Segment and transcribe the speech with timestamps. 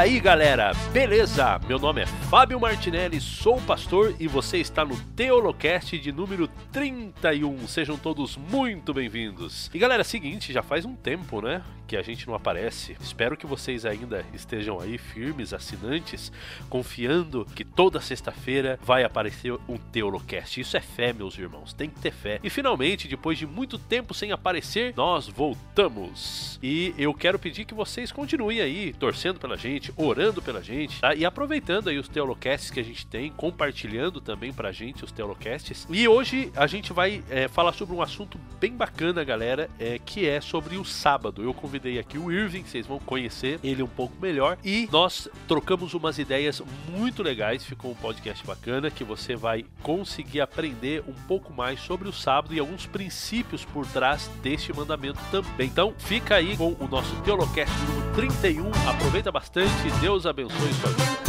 [0.00, 1.60] Aí galera, beleza?
[1.68, 7.66] Meu nome é Fábio Martinelli, sou pastor e você está no Teolocast de número 31.
[7.66, 9.68] Sejam todos muito bem-vindos.
[9.74, 11.60] E galera, seguinte, já faz um tempo, né?
[11.88, 12.96] Que a gente não aparece.
[13.00, 16.30] Espero que vocês ainda estejam aí firmes, assinantes,
[16.68, 20.60] confiando que toda sexta-feira vai aparecer um Teolocast.
[20.60, 22.38] Isso é fé, meus irmãos, tem que ter fé.
[22.44, 26.60] E finalmente, depois de muito tempo sem aparecer, nós voltamos.
[26.62, 31.12] E eu quero pedir que vocês continuem aí torcendo pela gente, orando pela gente, tá?
[31.12, 35.86] E aproveitando aí os teolocasts que a gente tem, compartilhando também pra gente os teolocasts.
[35.88, 40.28] E hoje a gente vai é, falar sobre um assunto bem bacana, galera, é, que
[40.28, 41.42] é sobre o sábado.
[41.42, 44.58] Eu convidei aqui o Irving, vocês vão conhecer ele um pouco melhor.
[44.62, 50.42] E nós trocamos umas ideias muito legais, ficou um podcast bacana que você vai conseguir
[50.42, 55.68] aprender um pouco mais sobre o sábado e alguns princípios por trás deste mandamento também.
[55.68, 58.70] Então fica aí com o nosso Teolocast número 31.
[58.86, 59.70] Aproveita bastante,
[60.02, 61.19] Deus abençoe sua vida.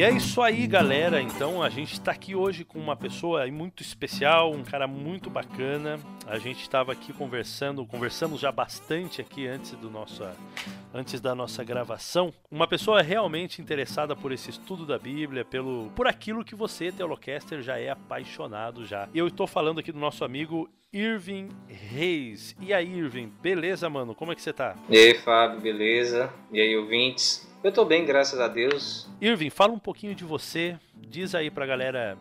[0.00, 1.20] E é isso aí, galera.
[1.20, 6.00] Então a gente está aqui hoje com uma pessoa muito especial, um cara muito bacana.
[6.26, 10.24] A gente estava aqui conversando, conversamos já bastante aqui antes do nosso,
[10.94, 12.32] antes da nossa gravação.
[12.50, 17.60] Uma pessoa realmente interessada por esse estudo da Bíblia, pelo, por aquilo que você, Teolocaster,
[17.60, 19.06] já é apaixonado já.
[19.14, 22.56] Eu estou falando aqui do nosso amigo Irving Reis.
[22.58, 24.14] E aí, Irving, beleza, mano?
[24.14, 24.76] Como é que você tá?
[24.88, 26.32] E aí, Fábio, beleza?
[26.50, 27.49] E aí, ouvintes?
[27.62, 29.06] Eu tô bem, graças a Deus.
[29.20, 30.78] Irving, fala um pouquinho de você.
[30.94, 32.16] Diz aí pra galera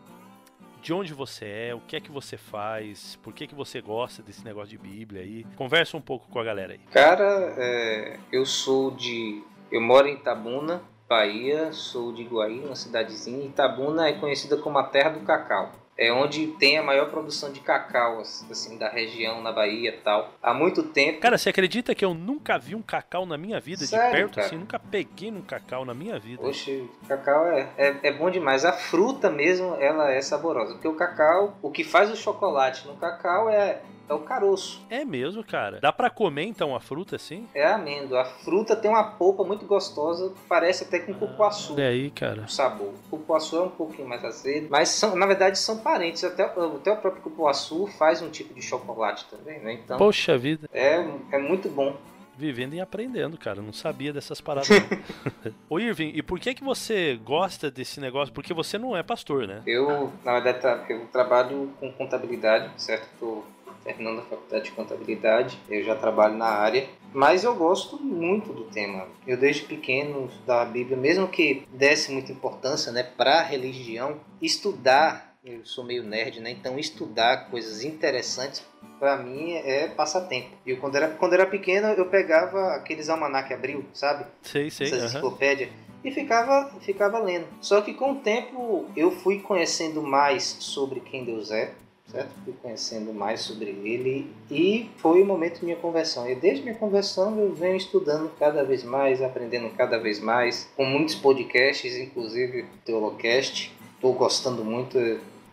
[0.82, 4.22] de onde você é, o que é que você faz, por que, que você gosta
[4.22, 5.46] desse negócio de Bíblia aí.
[5.56, 6.80] Conversa um pouco com a galera aí.
[6.92, 9.42] Cara, é, eu sou de.
[9.72, 13.46] Eu moro em Itabuna, Bahia, sou de Iguaí, uma cidadezinha.
[13.46, 17.60] Itabuna é conhecida como a terra do cacau é onde tem a maior produção de
[17.60, 20.34] cacau, assim, da região, na Bahia e tal.
[20.42, 21.20] Há muito tempo.
[21.20, 24.36] Cara, você acredita que eu nunca vi um cacau na minha vida, Sério, de perto,
[24.36, 24.48] cara?
[24.48, 24.56] assim?
[24.56, 26.42] Nunca peguei num cacau na minha vida.
[26.42, 28.64] Oxe, cacau é, é, é, bom demais.
[28.64, 30.72] A fruta mesmo, ela é saborosa.
[30.74, 34.82] Porque o cacau, o que faz o chocolate no cacau é é o caroço.
[34.90, 35.80] É mesmo, cara.
[35.80, 37.48] Dá para comer então a fruta assim?
[37.54, 38.22] É a amêndoa.
[38.22, 41.80] A fruta tem uma polpa muito gostosa, parece até com cupuaçu.
[41.80, 42.42] É aí, cara.
[42.42, 42.94] O sabor.
[43.08, 46.24] O cupuaçu é um pouquinho mais azedo, mas são, na verdade são parentes.
[46.24, 49.74] Até, até o próprio cupuaçu faz um tipo de chocolate também, né?
[49.74, 50.68] Então, Poxa vida.
[50.74, 51.96] É, é muito bom
[52.40, 53.62] vivendo e aprendendo, cara.
[53.62, 54.70] Não sabia dessas paradas.
[55.70, 58.34] Ô Irving, e por que que você gosta desse negócio?
[58.34, 59.62] Porque você não é pastor, né?
[59.68, 63.10] Eu, na verdade, eu trabalho com contabilidade, certo?
[63.20, 63.44] Tô
[63.90, 68.66] terminando a faculdade de contabilidade, eu já trabalho na área, mas eu gosto muito do
[68.66, 69.08] tema.
[69.26, 75.36] Eu desde pequeno da Bíblia, mesmo que desse muita importância, né, para a religião, estudar,
[75.44, 78.64] eu sou meio nerd, né, então estudar coisas interessantes
[79.00, 80.50] para mim é passatempo.
[80.66, 84.26] E quando era quando era pequeno eu pegava aqueles almanac abril, sabe?
[84.44, 84.88] Sei, sei.
[84.88, 85.70] Essa enciclopédia
[86.04, 87.48] e ficava ficava lendo.
[87.62, 91.74] Só que com o tempo eu fui conhecendo mais sobre quem Deus é
[92.12, 92.32] certo?
[92.44, 96.30] Fui conhecendo mais sobre ele e foi o momento de minha conversão.
[96.30, 100.86] E desde minha conversão eu venho estudando cada vez mais, aprendendo cada vez mais, com
[100.86, 103.72] muitos podcasts, inclusive o Teolocast.
[103.96, 104.98] Estou gostando muito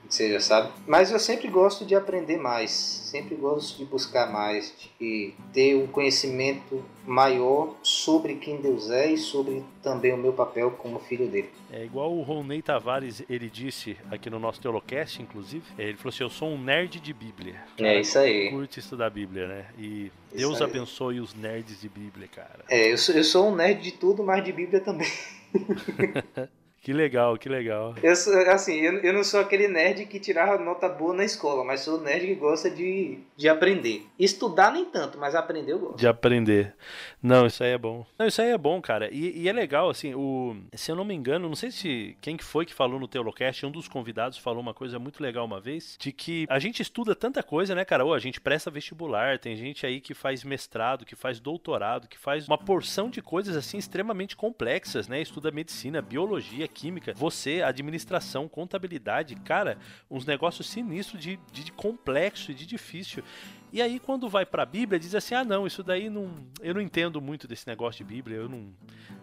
[0.09, 0.73] você já sabe.
[0.87, 5.87] Mas eu sempre gosto de aprender mais, sempre gosto de buscar mais, de ter um
[5.87, 11.51] conhecimento maior sobre quem Deus é e sobre também o meu papel como filho dele.
[11.73, 16.11] É igual o Ronei Tavares, ele disse aqui no nosso Teolocast, inclusive, é, ele falou
[16.11, 17.55] assim, eu sou um nerd de Bíblia.
[17.77, 18.51] Cara, é isso aí.
[18.51, 19.67] Curte estudar Bíblia, né?
[19.79, 22.65] E Deus abençoe os nerds de Bíblia, cara.
[22.69, 25.09] É, eu sou, eu sou um nerd de tudo, mas de Bíblia também.
[26.87, 27.97] Que legal, que legal.
[28.01, 28.13] Eu
[28.53, 32.01] assim, eu, eu não sou aquele nerd que tirava nota boa na escola, mas sou
[32.01, 34.07] nerd que gosta de, de aprender.
[34.17, 35.99] Estudar nem tanto, mas aprender eu gosto.
[35.99, 36.77] De aprender.
[37.21, 38.07] Não, isso aí é bom.
[38.17, 39.13] Não, isso aí é bom, cara.
[39.13, 42.37] E, e, é legal, assim, o, se eu não me engano, não sei se quem
[42.37, 45.61] que foi que falou no Teolocast, um dos convidados falou uma coisa muito legal uma
[45.61, 48.05] vez, de que a gente estuda tanta coisa, né, cara?
[48.05, 52.17] Ou a gente presta vestibular, tem gente aí que faz mestrado, que faz doutorado, que
[52.17, 55.21] faz uma porção de coisas, assim, extremamente complexas, né?
[55.21, 59.79] Estuda medicina, biologia, química, você, administração, contabilidade, cara,
[60.11, 63.25] uns negócios sinistros de, de, complexo e de difícil.
[63.73, 66.31] E aí, quando vai para a Bíblia, diz assim: ah, não, isso daí não.
[66.61, 68.69] Eu não entendo muito desse negócio de Bíblia, eu não.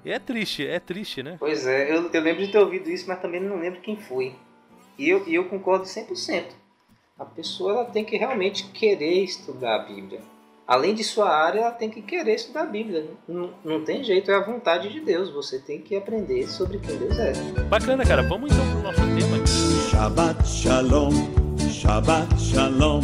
[0.03, 1.37] E é triste, é triste, né?
[1.39, 4.35] Pois é, eu, eu lembro de ter ouvido isso, mas também não lembro quem foi.
[4.97, 6.45] E eu, eu concordo 100%.
[7.19, 10.21] A pessoa ela tem que realmente querer estudar a Bíblia.
[10.65, 13.11] Além de sua área, ela tem que querer estudar a Bíblia.
[13.27, 15.29] Não, não tem jeito, é a vontade de Deus.
[15.29, 17.33] Você tem que aprender sobre quem Deus é.
[17.69, 18.23] Bacana, cara.
[18.23, 19.89] Vamos então pro nosso tema aqui.
[19.91, 21.11] Shabbat Shalom,
[21.69, 23.01] Shabbat Shalom,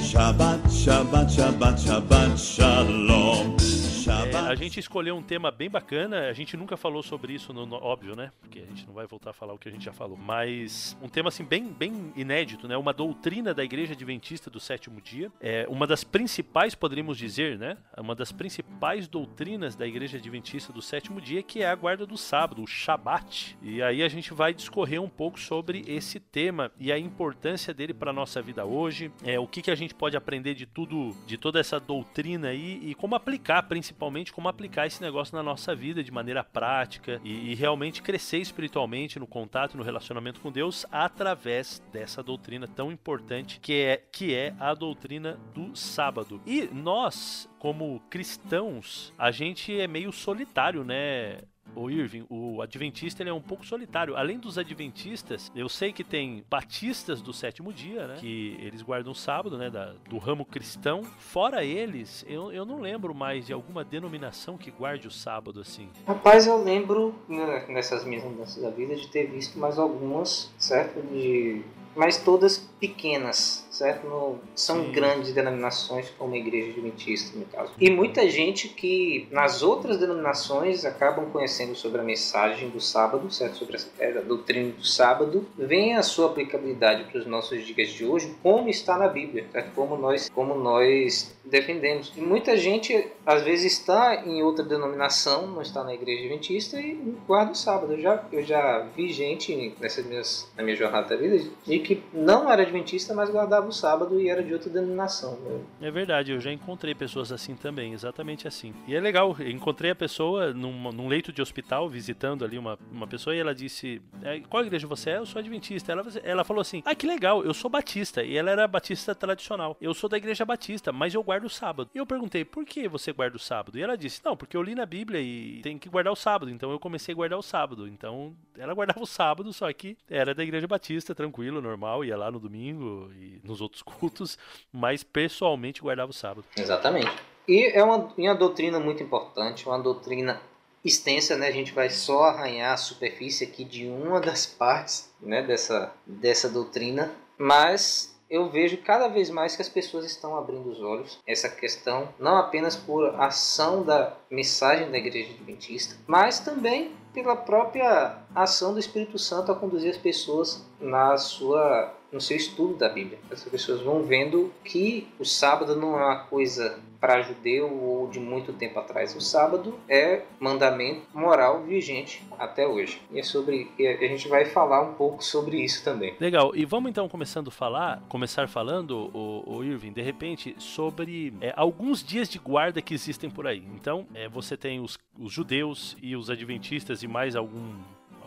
[0.00, 3.81] Shabbat, Shabbat, Shabbat, Shabbat Shalom.
[4.08, 7.64] É, a gente escolheu um tema bem bacana, a gente nunca falou sobre isso, no,
[7.64, 8.32] no, óbvio, né?
[8.40, 10.16] Porque a gente não vai voltar a falar o que a gente já falou.
[10.16, 12.76] Mas um tema assim bem, bem inédito, né?
[12.76, 15.30] Uma doutrina da Igreja Adventista do Sétimo Dia.
[15.40, 17.76] É uma das principais, poderíamos dizer, né?
[17.96, 22.16] Uma das principais doutrinas da Igreja Adventista do Sétimo Dia, que é a guarda do
[22.16, 23.56] sábado, o Shabat.
[23.62, 27.94] E aí a gente vai discorrer um pouco sobre esse tema e a importância dele
[27.94, 31.36] para nossa vida hoje, é o que, que a gente pode aprender de tudo, de
[31.36, 35.74] toda essa doutrina aí e como aplicar principalmente principalmente como aplicar esse negócio na nossa
[35.74, 40.84] vida de maneira prática e, e realmente crescer espiritualmente no contato, no relacionamento com Deus
[40.90, 46.40] através dessa doutrina tão importante que é, que é a doutrina do sábado.
[46.46, 51.42] E nós, como cristãos, a gente é meio solitário, né?
[51.74, 54.16] O Irving, o adventista ele é um pouco solitário.
[54.16, 58.16] Além dos adventistas, eu sei que tem batistas do sétimo dia, né?
[58.18, 59.70] Que eles guardam o sábado, né?
[59.70, 61.02] Da, do ramo cristão.
[61.18, 65.88] Fora eles, eu, eu não lembro mais de alguma denominação que guarde o sábado assim.
[66.06, 71.00] Rapaz, eu lembro né, nessas minhas mudanças da vida de ter visto mais algumas, certo?
[71.02, 71.62] De
[71.94, 74.08] mas todas pequenas, certo?
[74.08, 74.90] Não são Sim.
[74.90, 77.70] grandes denominações como a Igreja Adventista, no caso.
[77.78, 83.58] E muita gente que nas outras denominações acabam conhecendo sobre a mensagem do sábado, certo?
[83.58, 88.34] Sobre a doutrina do sábado, vem a sua aplicabilidade para os nossos dias de hoje,
[88.42, 89.72] como está na Bíblia, certo?
[89.76, 92.12] Como nós, como nós defendemos.
[92.16, 96.94] E muita gente às vezes está em outra denominação, não está na Igreja Adventista e
[97.28, 97.92] guarda o sábado.
[97.92, 102.02] Eu já, eu já vi gente nessas minhas, na minha jornada da vida de que
[102.12, 105.38] não era adventista, mas guardava o sábado e era de outra denominação.
[105.40, 105.60] Né?
[105.82, 108.74] É verdade, eu já encontrei pessoas assim também, exatamente assim.
[108.88, 113.06] E é legal, encontrei a pessoa num, num, leito de hospital, visitando ali uma, uma
[113.06, 115.18] pessoa, e ela disse: é, Qual igreja você é?
[115.18, 115.92] Eu sou adventista.
[115.92, 118.22] Ela, ela falou assim: Ah, que legal, eu sou batista.
[118.22, 119.76] E ela era batista tradicional.
[119.80, 121.90] Eu sou da igreja batista, mas eu guardo o sábado.
[121.94, 123.78] E eu perguntei: Por que você guarda o sábado?
[123.78, 126.50] E ela disse: Não, porque eu li na Bíblia e tem que guardar o sábado.
[126.50, 127.86] Então eu comecei a guardar o sábado.
[127.86, 132.30] Então ela guardava o sábado, só que era da igreja batista, tranquilo, normal, ia lá
[132.30, 134.38] no domingo e nos outros cultos,
[134.72, 136.44] mas pessoalmente guardava o sábado.
[136.56, 137.10] Exatamente.
[137.46, 140.40] E é uma, uma doutrina muito importante, uma doutrina
[140.84, 141.48] extensa, né?
[141.48, 146.48] A gente vai só arranhar a superfície aqui de uma das partes, né, dessa dessa
[146.48, 151.50] doutrina, mas eu vejo cada vez mais que as pessoas estão abrindo os olhos essa
[151.50, 158.72] questão, não apenas por ação da mensagem da Igreja Adventista, mas também pela própria ação
[158.72, 163.18] do Espírito Santo a conduzir as pessoas na sua no seu estudo da Bíblia.
[163.30, 168.20] As pessoas vão vendo que o sábado não é uma coisa para judeu ou de
[168.20, 169.16] muito tempo atrás.
[169.16, 173.02] O sábado é mandamento moral vigente até hoje.
[173.10, 176.14] E é sobre e a gente vai falar um pouco sobre isso também.
[176.20, 176.54] Legal.
[176.54, 181.52] E vamos então começando a falar, começar falando, o, o Irving, de repente, sobre é,
[181.56, 183.64] alguns dias de guarda que existem por aí.
[183.74, 187.74] Então, é, você tem os, os judeus e os adventistas e mais algum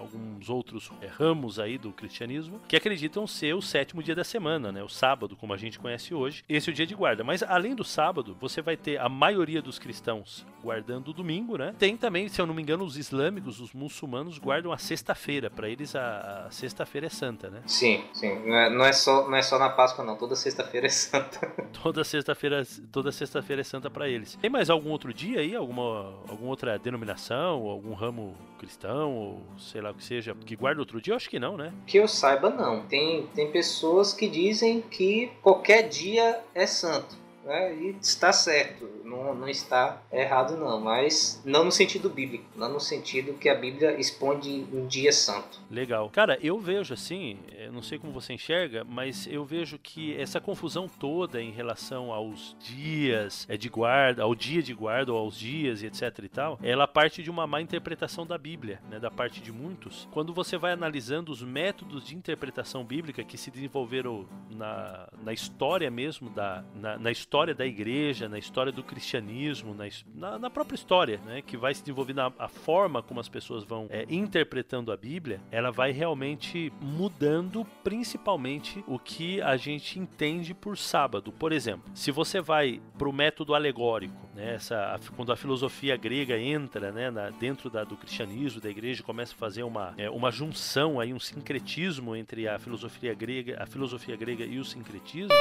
[0.06, 4.72] alguns outros é, ramos aí do cristianismo que acreditam ser o sétimo dia da semana,
[4.72, 4.84] né?
[4.84, 6.44] O sábado, como a gente conhece hoje.
[6.48, 7.24] Esse é o dia de guarda.
[7.24, 11.76] Mas além do sábado, você vai ter a maioria dos cristãos guardando o domingo, né?
[11.78, 15.50] Tem também, se eu não me engano, os islâmicos, os muçulmanos guardam a sexta-feira.
[15.50, 17.62] Para eles a, a sexta-feira é santa, né?
[17.66, 18.40] Sim, sim.
[18.46, 20.16] Não é, não é, só não é só na Páscoa não.
[20.16, 21.46] Toda sexta-feira é santa.
[21.84, 24.36] toda sexta-feira toda sexta-feira é santa para eles.
[24.36, 25.56] Tem mais algum outro dia aí?
[25.56, 28.36] Alguma alguma outra denominação, algum ramo
[28.66, 31.14] cristão ou sei lá o que seja, que guarda outro dia?
[31.14, 31.72] Eu acho que não, né?
[31.86, 32.86] Que eu saiba, não.
[32.88, 37.25] Tem, tem pessoas que dizem que qualquer dia é santo.
[37.46, 37.76] Né?
[37.76, 42.80] E está certo, não, não está errado não, mas não no sentido bíblico, não no
[42.80, 45.60] sentido que a Bíblia expõe um dia santo.
[45.70, 46.10] Legal.
[46.10, 47.38] Cara, eu vejo assim,
[47.72, 52.58] não sei como você enxerga, mas eu vejo que essa confusão toda em relação aos
[52.60, 56.60] dias é de guarda, ao dia de guarda ou aos dias e etc e tal,
[56.64, 60.10] ela parte de uma má interpretação da Bíblia, né, da parte de muitos.
[60.12, 65.92] Quando você vai analisando os métodos de interpretação bíblica que se desenvolveram na, na história
[65.92, 69.76] mesmo, da, na, na história história da igreja, na história do cristianismo,
[70.16, 73.66] na, na, própria história, né, que vai se desenvolver na a forma como as pessoas
[73.66, 80.54] vão é, interpretando a Bíblia, ela vai realmente mudando principalmente o que a gente entende
[80.54, 81.30] por sábado.
[81.34, 86.40] Por exemplo, se você vai para o método alegórico, né, essa, quando a filosofia grega
[86.40, 90.32] entra né, na, dentro da, do cristianismo, da igreja, começa a fazer uma, é, uma
[90.32, 95.34] junção, aí, um sincretismo entre a filosofia grega, a filosofia grega e o sincretismo,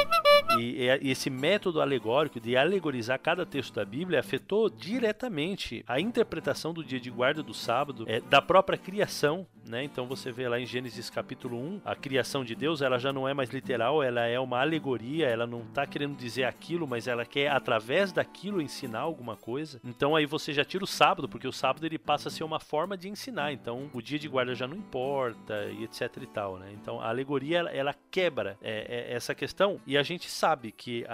[0.58, 6.72] e, e esse método alegórico de alegorizar cada texto da Bíblia afetou diretamente a interpretação
[6.72, 9.82] do dia de guarda do sábado, é, da própria criação né?
[9.84, 13.28] Então você vê lá em Gênesis capítulo 1, a criação de Deus, ela já não
[13.28, 17.24] é mais literal, ela é uma alegoria, ela não está querendo dizer aquilo, mas ela
[17.24, 19.80] quer através daquilo ensinar alguma coisa.
[19.84, 22.60] Então aí você já tira o sábado, porque o sábado ele passa a ser uma
[22.60, 23.52] forma de ensinar.
[23.52, 26.70] Então o dia de guarda já não importa e etc e tal, né?
[26.72, 31.04] Então a alegoria ela, ela quebra é, é, essa questão e a gente sabe que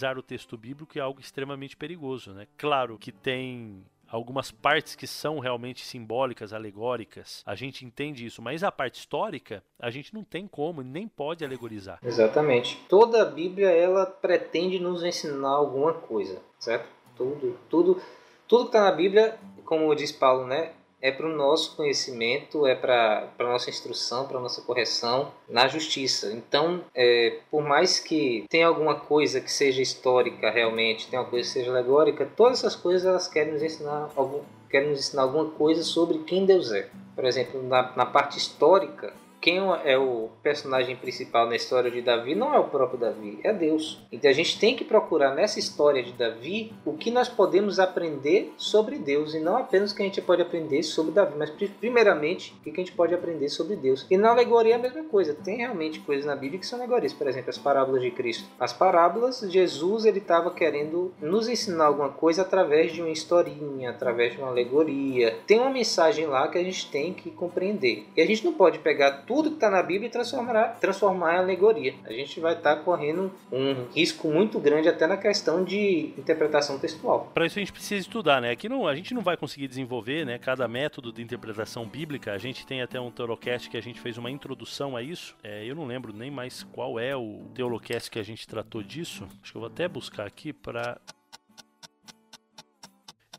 [0.00, 2.46] alegorizar o texto bíblico é algo extremamente perigoso, né?
[2.56, 8.64] Claro que tem algumas partes que são realmente simbólicas, alegóricas, a gente entende isso, mas
[8.64, 11.98] a parte histórica a gente não tem como, nem pode alegorizar.
[12.02, 12.80] Exatamente.
[12.88, 16.88] Toda a Bíblia ela pretende nos ensinar alguma coisa, certo?
[17.16, 18.02] Tudo, tudo,
[18.48, 22.74] tudo que está na Bíblia, como diz Paulo, né, é para o nosso conhecimento, é
[22.74, 26.32] para a nossa instrução, para a nossa correção na justiça.
[26.32, 31.48] Então, é, por mais que tenha alguma coisa que seja histórica realmente, tenha alguma coisa
[31.48, 35.46] que seja alegórica, todas essas coisas elas querem nos ensinar, algum, querem nos ensinar alguma
[35.46, 36.88] coisa sobre quem Deus é.
[37.14, 42.34] Por exemplo, na, na parte histórica, quem é o personagem principal na história de Davi
[42.34, 44.00] não é o próprio Davi, é Deus.
[44.12, 48.52] Então a gente tem que procurar nessa história de Davi o que nós podemos aprender
[48.56, 52.54] sobre Deus e não apenas o que a gente pode aprender sobre Davi, mas primeiramente
[52.60, 54.06] o que a gente pode aprender sobre Deus.
[54.10, 55.34] E na alegoria é a mesma coisa.
[55.34, 58.48] Tem realmente coisas na Bíblia que são alegorias, por exemplo, as parábolas de Cristo.
[58.58, 64.32] As parábolas, Jesus ele estava querendo nos ensinar alguma coisa através de uma historinha, através
[64.32, 65.38] de uma alegoria.
[65.46, 68.06] Tem uma mensagem lá que a gente tem que compreender.
[68.16, 71.38] E a gente não pode pegar tudo que está na Bíblia e transformar, transformar em
[71.38, 71.94] alegoria.
[72.04, 76.80] A gente vai estar tá correndo um risco muito grande até na questão de interpretação
[76.80, 77.30] textual.
[77.32, 78.50] Para isso a gente precisa estudar, né?
[78.50, 80.36] Aqui não, a gente não vai conseguir desenvolver, né?
[80.36, 82.32] Cada método de interpretação bíblica.
[82.32, 85.36] A gente tem até um Teolocast que a gente fez uma introdução a isso.
[85.44, 89.28] É, eu não lembro nem mais qual é o Teolocast que a gente tratou disso.
[89.40, 90.98] Acho que eu vou até buscar aqui para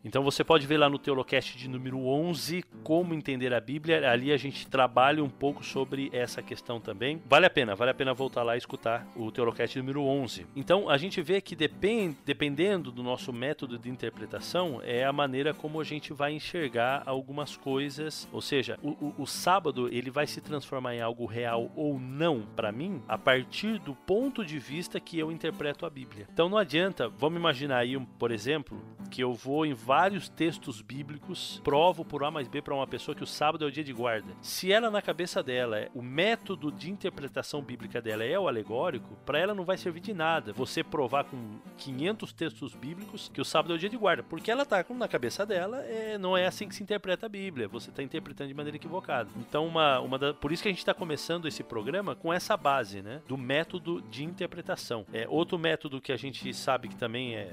[0.03, 4.09] então você pode ver lá no Teolocast de número 11 como entender a Bíblia.
[4.09, 7.21] Ali a gente trabalha um pouco sobre essa questão também.
[7.27, 10.47] Vale a pena, vale a pena voltar lá e escutar o Teolocast número 11.
[10.55, 15.53] Então a gente vê que depend, dependendo do nosso método de interpretação, é a maneira
[15.53, 18.27] como a gente vai enxergar algumas coisas.
[18.31, 22.41] Ou seja, o, o, o sábado ele vai se transformar em algo real ou não
[22.55, 26.27] para mim a partir do ponto de vista que eu interpreto a Bíblia.
[26.33, 28.81] Então não adianta, vamos imaginar aí, por exemplo,
[29.11, 33.13] que eu vou em vários textos bíblicos, provo por A mais B para uma pessoa
[33.13, 34.31] que o sábado é o dia de guarda.
[34.41, 39.37] Se ela na cabeça dela, o método de interpretação bíblica dela é o alegórico, para
[39.37, 43.73] ela não vai servir de nada você provar com 500 textos bíblicos que o sábado
[43.73, 46.69] é o dia de guarda, porque ela tá na cabeça dela, é, não é assim
[46.69, 49.29] que se interpreta a Bíblia, você está interpretando de maneira equivocada.
[49.35, 52.55] Então, uma, uma da, por isso que a gente está começando esse programa com essa
[52.55, 55.05] base, né, do método de interpretação.
[55.11, 57.51] É outro método que a gente sabe que também é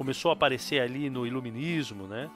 [0.00, 2.30] começou a aparecer ali no iluminismo, né?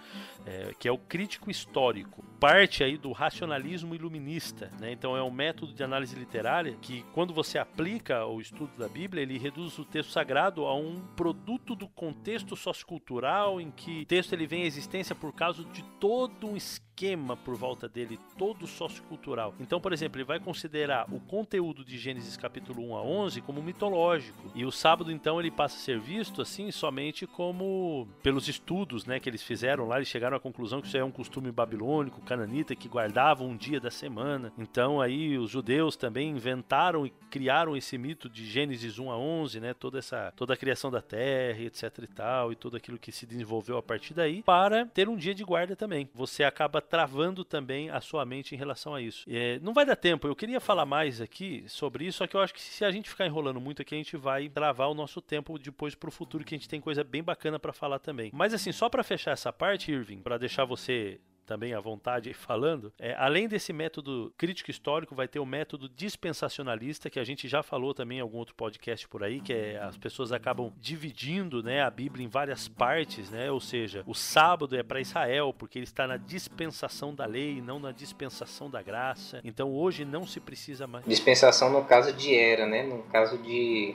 [0.46, 4.92] É, que é o crítico histórico, parte aí do racionalismo iluminista, né?
[4.92, 9.22] Então é um método de análise literária que, quando você aplica o estudo da Bíblia,
[9.22, 14.34] ele reduz o texto sagrado a um produto do contexto sociocultural em que o texto
[14.34, 19.54] ele vem à existência por causa de todo um esquema por volta dele, todo sociocultural.
[19.58, 23.62] Então, por exemplo, ele vai considerar o conteúdo de Gênesis capítulo 1 a 11 como
[23.62, 24.52] mitológico.
[24.54, 29.18] E o sábado, então, ele passa a ser visto assim somente como pelos estudos né,
[29.18, 32.74] que eles fizeram lá, eles chegaram à conclusão que isso é um costume babilônico, cananita,
[32.74, 34.52] que guardavam um dia da semana.
[34.58, 39.60] Então, aí os judeus também inventaram e criaram esse mito de Gênesis 1 a 11,
[39.60, 43.12] né, toda essa toda a criação da terra, etc e tal, e tudo aquilo que
[43.12, 46.08] se desenvolveu a partir daí, para ter um dia de guarda também.
[46.14, 49.24] Você acaba travando também a sua mente em relação a isso.
[49.28, 52.40] É, não vai dar tempo, eu queria falar mais aqui sobre isso, só que eu
[52.40, 55.20] acho que se a gente ficar enrolando muito aqui, a gente vai travar o nosso
[55.20, 58.30] tempo depois para o futuro, que a gente tem coisa bem bacana para falar também.
[58.32, 62.92] Mas assim, só para fechar essa parte, Irving, para deixar você também à vontade falando,
[62.98, 67.62] é, além desse método crítico histórico, vai ter o método dispensacionalista, que a gente já
[67.62, 71.82] falou também em algum outro podcast por aí, que é as pessoas acabam dividindo né,
[71.82, 73.50] a Bíblia em várias partes, né?
[73.50, 77.78] ou seja, o sábado é para Israel, porque ele está na dispensação da lei, não
[77.78, 79.40] na dispensação da graça.
[79.44, 81.04] Então hoje não se precisa mais.
[81.04, 82.82] Dispensação no caso de era, né?
[82.82, 83.94] No caso de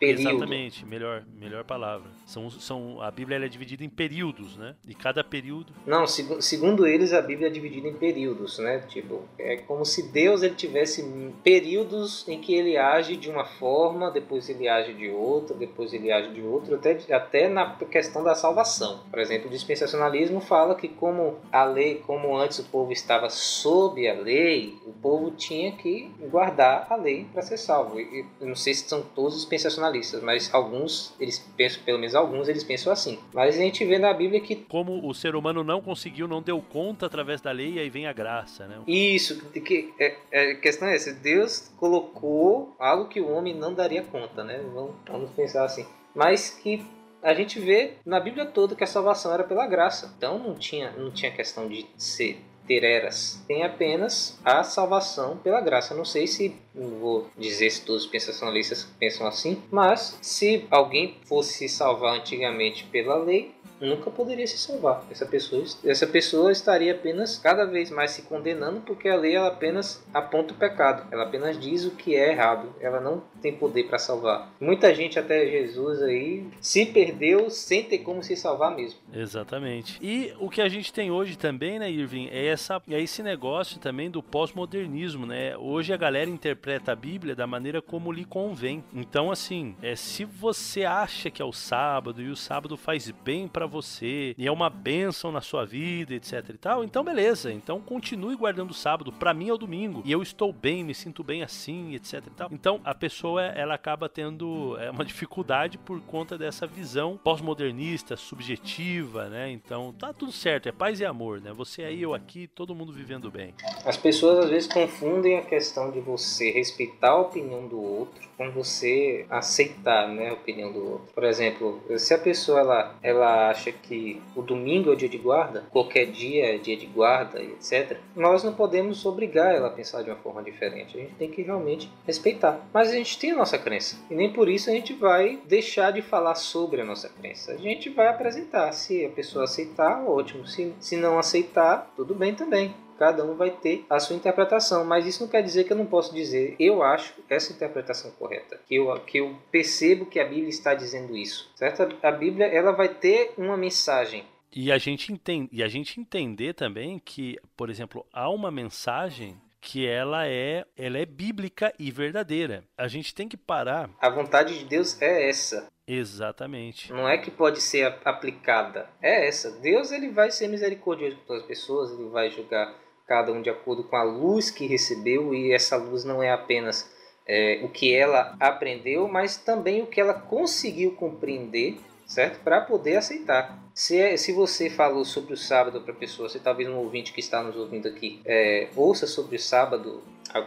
[0.00, 0.30] período.
[0.30, 2.10] Exatamente, melhor, melhor palavra.
[2.26, 4.74] São, são, a Bíblia é dividida em períodos, né?
[4.88, 5.74] E cada período.
[5.86, 8.78] Não, seg segundo eles, a Bíblia é dividida em períodos, né?
[8.88, 11.04] Tipo, é como se Deus ele tivesse
[11.44, 16.10] períodos em que ele age de uma forma, depois ele age de outra, depois ele
[16.10, 19.00] age de outra, até, até na questão da salvação.
[19.10, 24.08] Por exemplo, o dispensacionalismo fala que como a lei, como antes o povo estava sob
[24.08, 28.00] a lei, o povo tinha que guardar a lei para ser salvo.
[28.00, 29.89] E, eu não sei se são todos dispensacionalistas,
[30.22, 33.18] mas alguns, eles pensam, pelo menos alguns, eles pensam assim.
[33.32, 34.56] Mas a gente vê na Bíblia que.
[34.56, 38.06] Como o ser humano não conseguiu, não deu conta através da lei, e aí vem
[38.06, 38.78] a graça, né?
[38.86, 43.74] Isso, que, é, é, a questão é essa: Deus colocou algo que o homem não
[43.74, 44.60] daria conta, né?
[44.74, 45.86] Vamos, vamos pensar assim.
[46.14, 46.84] Mas que
[47.22, 50.14] a gente vê na Bíblia toda que a salvação era pela graça.
[50.16, 53.42] Então não tinha, não tinha questão de ser ter eras.
[53.48, 55.92] Tem apenas a salvação pela graça.
[55.92, 61.68] Não sei se vou dizer se todos os pensacionalistas pensam assim, mas se alguém fosse
[61.68, 65.04] salvar antigamente pela lei, nunca poderia se salvar.
[65.10, 69.48] Essa pessoa, essa pessoa estaria apenas cada vez mais se condenando porque a lei ela
[69.48, 71.06] apenas aponta o pecado.
[71.10, 72.74] Ela apenas diz o que é errado.
[72.80, 74.52] Ela não tem poder para salvar.
[74.60, 78.98] Muita gente até Jesus aí se perdeu sem ter como se salvar mesmo.
[79.12, 79.98] Exatamente.
[80.02, 83.78] E o que a gente tem hoje também, né, Irving, é essa é esse negócio
[83.78, 85.56] também do pós-modernismo, né?
[85.56, 88.84] Hoje a galera interpreta a Bíblia da maneira como lhe convém.
[88.92, 93.48] Então assim, é se você acha que é o sábado e o sábado faz bem
[93.48, 97.52] para você e é uma bênção na sua vida, etc e tal, então beleza.
[97.52, 99.12] Então continue guardando o sábado.
[99.12, 102.30] Para mim é o domingo e eu estou bem, me sinto bem assim, etc e
[102.30, 102.48] tal.
[102.52, 109.28] Então a pessoa ela acaba tendo é, uma dificuldade por conta dessa visão pós-modernista, subjetiva,
[109.28, 109.50] né?
[109.50, 111.52] Então tá tudo certo, é paz e amor, né?
[111.52, 113.54] Você aí, eu aqui, todo mundo vivendo bem.
[113.84, 118.50] As pessoas às vezes confundem a questão de você respeitar a opinião do outro com
[118.50, 121.12] você aceitar, né, a opinião do outro.
[121.14, 125.18] Por exemplo, se a pessoa ela, ela acha que o domingo é o dia de
[125.18, 127.98] guarda, qualquer dia é dia de guarda, etc.
[128.16, 130.96] Nós não podemos obrigar ela a pensar de uma forma diferente.
[130.96, 132.66] A gente tem que realmente respeitar.
[132.72, 135.90] Mas a gente tem a nossa crença e nem por isso a gente vai deixar
[135.90, 137.52] de falar sobre a nossa crença.
[137.52, 138.72] A gente vai apresentar.
[138.72, 140.46] Se a pessoa aceitar, ótimo.
[140.46, 145.06] Se, se não aceitar, tudo bem também cada um vai ter a sua interpretação, mas
[145.06, 148.74] isso não quer dizer que eu não posso dizer, eu acho essa interpretação correta, que
[148.74, 151.96] eu, que eu percebo que a Bíblia está dizendo isso, certo?
[152.02, 154.26] A Bíblia ela vai ter uma mensagem.
[154.54, 159.40] E a gente entende, e a gente entender também que, por exemplo, há uma mensagem
[159.62, 162.64] que ela é, ela é bíblica e verdadeira.
[162.76, 163.88] A gente tem que parar.
[163.98, 165.68] A vontade de Deus é essa.
[165.86, 166.92] Exatamente.
[166.92, 168.88] Não é que pode ser aplicada.
[169.02, 169.50] É essa.
[169.58, 172.74] Deus ele vai ser misericordioso com as pessoas, ele vai julgar
[173.10, 176.88] cada um de acordo com a luz que recebeu, e essa luz não é apenas
[177.26, 182.38] é, o que ela aprendeu, mas também o que ela conseguiu compreender, certo?
[182.44, 183.58] Para poder aceitar.
[183.80, 187.20] Se, se você falou sobre o sábado para a pessoa, se talvez um ouvinte que
[187.20, 190.02] está nos ouvindo aqui é, ouça sobre o sábado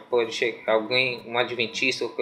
[0.09, 2.13] pode chegar alguém, um adventista ou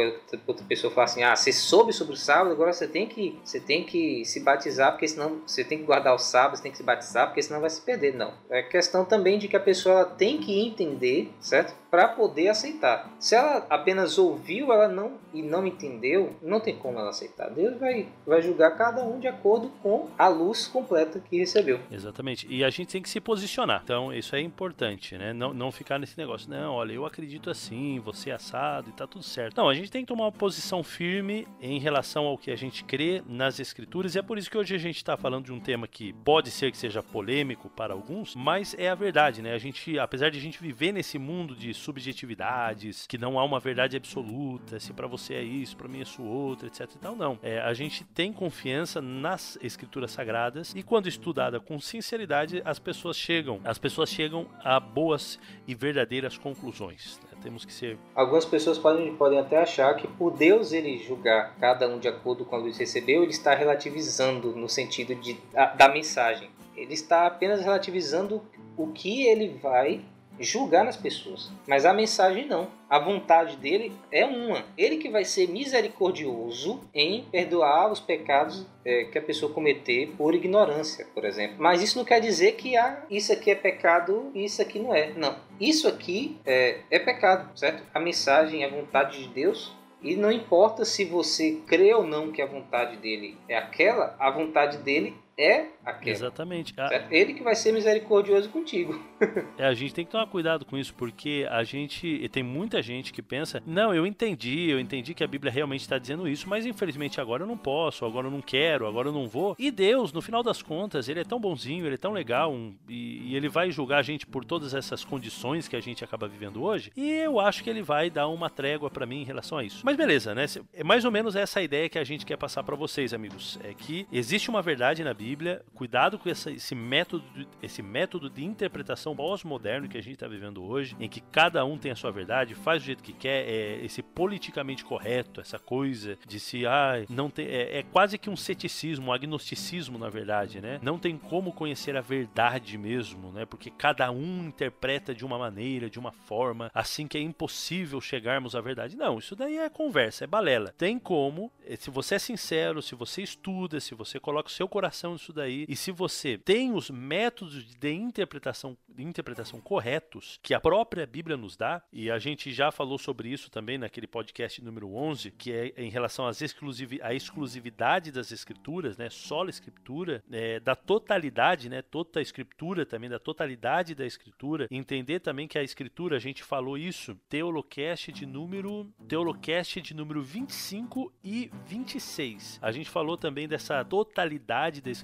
[0.48, 3.60] outra pessoa fala assim: "Ah, você soube sobre o sábado, agora você tem que você
[3.60, 6.78] tem que se batizar, porque senão você tem que guardar o sábado, você tem que
[6.78, 8.16] se batizar, porque senão vai se perder".
[8.16, 8.34] Não.
[8.50, 11.74] É questão também de que a pessoa tem que entender, certo?
[11.90, 13.14] Para poder aceitar.
[13.20, 17.50] Se ela apenas ouviu, ela não e não entendeu, não tem como ela aceitar.
[17.50, 21.80] Deus vai vai julgar cada um de acordo com a luz completa que recebeu.
[21.92, 22.48] Exatamente.
[22.50, 23.82] E a gente tem que se posicionar.
[23.84, 25.34] Então, isso é importante, né?
[25.34, 26.50] Não não ficar nesse negócio.
[26.50, 29.58] Não, olha, eu acredito assim, você é assado e tá tudo certo.
[29.58, 32.84] Não, a gente tem que tomar uma posição firme em relação ao que a gente
[32.84, 35.60] crê nas escrituras e é por isso que hoje a gente está falando de um
[35.60, 39.54] tema que pode ser que seja polêmico para alguns, mas é a verdade, né?
[39.54, 43.60] A gente, apesar de a gente viver nesse mundo de subjetividades, que não há uma
[43.60, 47.16] verdade absoluta, se para você é isso, para mim é isso outra, etc e tal,
[47.16, 47.38] não.
[47.44, 53.16] É, a gente tem confiança nas escrituras sagradas e quando estudada com sinceridade, as pessoas
[53.16, 57.18] chegam, as pessoas chegam a boas e verdadeiras conclusões.
[57.24, 57.40] Né?
[57.42, 57.98] Temos que ser.
[58.14, 62.44] Algumas pessoas podem, podem até achar que por Deus ele julgar cada um de acordo
[62.44, 66.50] com a luz recebeu, ele está relativizando no sentido de, da, da mensagem.
[66.76, 68.44] Ele está apenas relativizando
[68.76, 70.04] o que ele vai
[70.42, 71.52] julgar nas pessoas.
[71.68, 72.68] Mas a mensagem não.
[72.90, 74.66] A vontade dele é uma.
[74.78, 80.36] Ele que vai ser misericordioso em perdoar os pecados é, que a pessoa cometer por
[80.36, 81.58] ignorância, por exemplo.
[81.60, 84.94] Mas isso não quer dizer que ah, isso aqui é pecado e isso aqui não
[84.94, 85.14] é.
[85.16, 85.36] Não.
[85.60, 87.84] Isso aqui é, é pecado, certo?
[87.94, 89.74] A mensagem, a vontade de Deus
[90.04, 94.32] e não importa se você crê ou não que a vontade dele é aquela, a
[94.32, 96.12] vontade dele é a queda.
[96.12, 96.74] Exatamente.
[96.80, 97.08] A...
[97.10, 99.02] Ele que vai ser misericordioso contigo.
[99.58, 102.28] é, a gente tem que tomar cuidado com isso, porque a gente.
[102.30, 105.98] Tem muita gente que pensa: não, eu entendi, eu entendi que a Bíblia realmente está
[105.98, 109.28] dizendo isso, mas infelizmente agora eu não posso, agora eu não quero, agora eu não
[109.28, 109.56] vou.
[109.58, 112.76] E Deus, no final das contas, ele é tão bonzinho, ele é tão legal um,
[112.88, 116.28] e, e ele vai julgar a gente por todas essas condições que a gente acaba
[116.28, 116.92] vivendo hoje.
[116.96, 119.82] E eu acho que ele vai dar uma trégua para mim em relação a isso.
[119.84, 120.46] Mas beleza, né?
[120.74, 123.60] É mais ou menos essa ideia que a gente quer passar para vocês, amigos.
[123.64, 125.31] É que existe uma verdade na Bíblia,
[125.74, 127.24] cuidado com essa, esse método,
[127.62, 131.78] esse método de interpretação pós-moderno que a gente está vivendo hoje, em que cada um
[131.78, 136.18] tem a sua verdade, faz do jeito que quer, é esse politicamente correto, essa coisa
[136.28, 140.62] de se, ah, não tem, é, é quase que um ceticismo, um agnosticismo na verdade,
[140.62, 140.80] né?
[140.82, 143.46] Não tem como conhecer a verdade mesmo, né?
[143.46, 148.56] Porque cada um interpreta de uma maneira, de uma forma, assim que é impossível chegarmos
[148.56, 148.96] à verdade.
[148.96, 150.74] Não, isso daí é conversa, é balela.
[150.78, 154.68] Tem como, eh, se você é sincero, se você estuda, se você coloca o seu
[154.68, 160.54] coração nisso daí, e se você tem os métodos de interpretação, de interpretação corretos que
[160.54, 164.62] a própria Bíblia nos dá, e a gente já falou sobre isso também naquele podcast
[164.64, 170.24] número 11, que é em relação às exclusivi à exclusividade das escrituras, né, sola escritura,
[170.32, 175.58] é, da totalidade, né, toda a escritura também, da totalidade da escritura, entender também que
[175.58, 182.60] a escritura, a gente falou isso, Teolocast de número Teolocast de número 25 e 26.
[182.62, 185.01] A gente falou também dessa totalidade da escritura,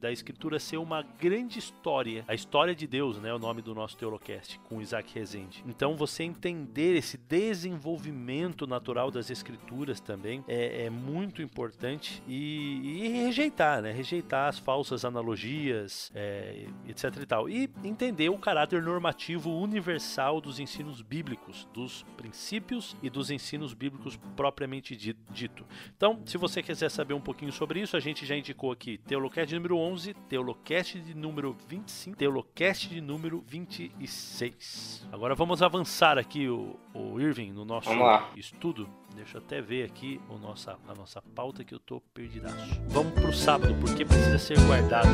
[0.00, 3.96] da escritura ser uma grande história, a história de Deus, né, o nome do nosso
[3.96, 5.62] Teolocast com Isaac Rezende.
[5.66, 13.08] Então você entender esse desenvolvimento natural das escrituras também é, é muito importante e, e,
[13.08, 19.50] rejeitar, né, rejeitar as falsas analogias, é, etc e tal, e entender o caráter normativo
[19.50, 24.96] universal dos ensinos bíblicos, dos princípios e dos ensinos bíblicos propriamente
[25.30, 25.64] dito.
[25.96, 29.35] Então, se você quiser saber um pouquinho sobre isso, a gente já indicou aqui Teolocast
[29.44, 35.06] de número 11, Teolocast de número 25, Teolocast de número 26.
[35.12, 37.90] Agora vamos avançar aqui, o, o Irving, no nosso
[38.36, 38.88] estudo.
[39.14, 42.80] Deixa eu até ver aqui o nossa, a nossa pauta que eu tô perdidaço.
[42.88, 45.08] Vamos pro sábado, porque precisa ser guardado.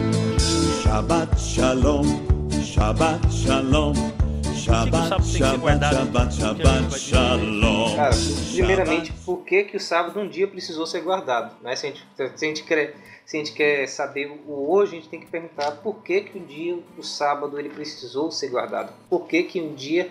[0.82, 2.04] Shabbat Shalom,
[2.64, 4.31] Shabbat Shalom.
[4.62, 7.96] Shabbat, Shabbat, Shabbat, Shabbat, Shalom.
[7.96, 8.14] Cara,
[8.52, 11.56] primeiramente, por que, que o sábado um dia precisou ser guardado?
[11.60, 11.74] Né?
[11.74, 12.94] Se, a gente, se, a gente quer,
[13.26, 16.38] se a gente quer saber o hoje, a gente tem que perguntar por que, que
[16.38, 18.92] um dia o sábado ele precisou ser guardado.
[19.10, 20.08] Por que, que um dia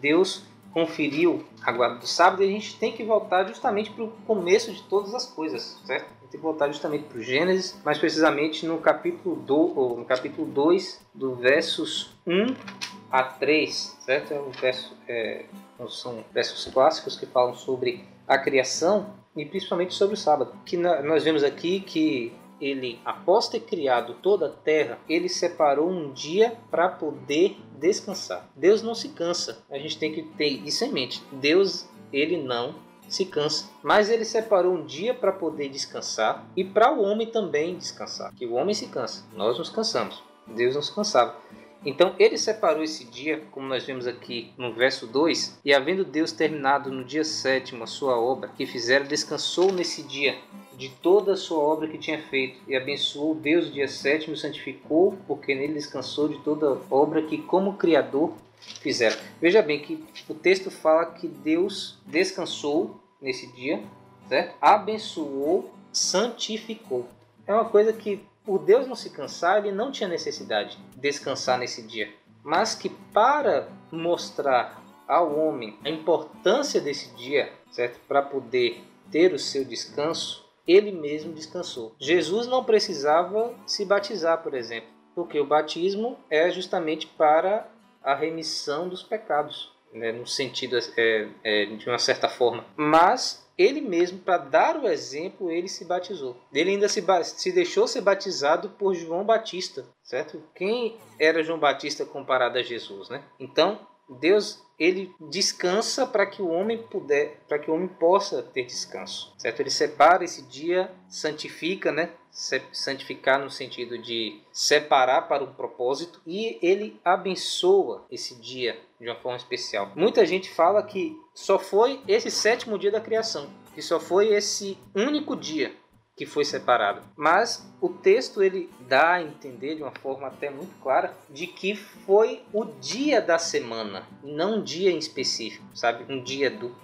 [0.00, 4.08] Deus conferiu a guarda do sábado e a gente tem que voltar justamente para o
[4.26, 6.06] começo de todas as coisas, certo?
[6.22, 11.00] Tem que voltar justamente para o Gênesis, mais precisamente no capítulo, do, no capítulo 2,
[11.14, 14.32] do versos 1 a 3, certo?
[14.32, 14.74] É
[15.06, 15.44] é,
[15.88, 20.54] são versos clássicos que falam sobre a criação e principalmente sobre o sábado.
[20.64, 26.12] Que nós vemos aqui que ele, após ter criado toda a terra, ele separou um
[26.12, 28.48] dia para poder descansar.
[28.56, 29.62] Deus não se cansa.
[29.70, 31.22] A gente tem que ter isso em mente.
[31.32, 32.74] Deus, ele não
[33.08, 37.76] se cansa, mas ele separou um dia para poder descansar e para o homem também
[37.76, 38.32] descansar.
[38.34, 40.22] Que o homem se cansa, nós nos cansamos.
[40.46, 41.36] Deus não se cansava.
[41.84, 46.30] Então ele separou esse dia, como nós vemos aqui no verso 2, e havendo Deus
[46.30, 50.38] terminado no dia sétimo a sua obra que fizera, descansou nesse dia
[50.76, 54.38] de toda a sua obra que tinha feito, e abençoou Deus o dia sétimo e
[54.38, 58.32] santificou, porque nele descansou de toda obra que, como Criador,
[58.80, 59.18] fizera.
[59.40, 63.82] Veja bem que o texto fala que Deus descansou nesse dia,
[64.28, 64.54] certo?
[64.60, 67.06] abençoou, santificou.
[67.46, 71.58] É uma coisa que, por Deus não se cansar, ele não tinha necessidade de descansar
[71.58, 78.00] nesse dia, mas que para mostrar ao homem a importância desse dia, certo?
[78.08, 81.94] Para poder ter o seu descanso, ele mesmo descansou.
[81.98, 87.68] Jesus não precisava se batizar, por exemplo, porque o batismo é justamente para
[88.02, 92.64] a remissão dos pecados, né, no sentido é, é, de uma certa forma.
[92.76, 96.36] Mas ele mesmo, para dar o exemplo, ele se batizou.
[96.52, 100.42] Ele ainda se, se deixou ser batizado por João Batista, certo?
[100.54, 103.22] Quem era João Batista comparado a Jesus, né?
[103.38, 103.78] Então,
[104.20, 109.32] Deus ele descansa para que o homem puder, para que o homem possa ter descanso,
[109.38, 109.60] certo?
[109.60, 112.10] Ele separa esse dia, santifica, né?
[112.32, 119.16] Santificar no sentido de separar para um propósito e ele abençoa esse dia de uma
[119.16, 119.92] forma especial.
[119.94, 124.78] Muita gente fala que só foi esse sétimo dia da criação, que só foi esse
[124.94, 125.76] único dia
[126.16, 127.02] que foi separado.
[127.16, 131.74] Mas o texto ele dá a entender de uma forma até muito clara de que
[131.74, 136.04] foi o dia da semana, não um dia em específico, sabe?
[136.12, 136.74] Um dia do,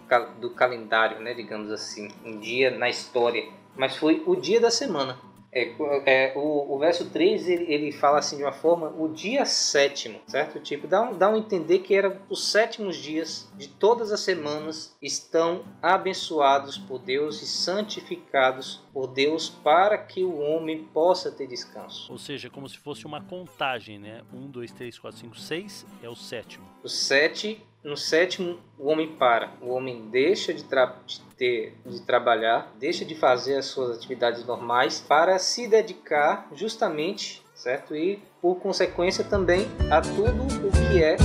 [0.40, 5.18] do calendário, né, digamos assim, um dia na história, mas foi o dia da semana.
[5.58, 9.44] É, é, o, o verso 3 ele, ele fala assim de uma forma: o dia
[9.44, 10.60] sétimo, certo?
[10.60, 14.96] Tipo, dá um, dá um entender que era os sétimos dias de todas as semanas
[15.02, 22.10] estão abençoados por Deus e santificados por Deus para que o homem possa ter descanso.
[22.12, 24.22] Ou seja, como se fosse uma contagem, né?
[24.32, 26.66] 1, 2, 3, 4, 5, 6 é o sétimo.
[26.82, 29.50] O sete, no sétimo, o homem para.
[29.62, 35.00] O homem deixa de, de, ter, de trabalhar, deixa de fazer as suas atividades normais
[35.00, 37.96] para se dedicar justamente, certo?
[37.96, 41.16] E por consequência também a tudo o que é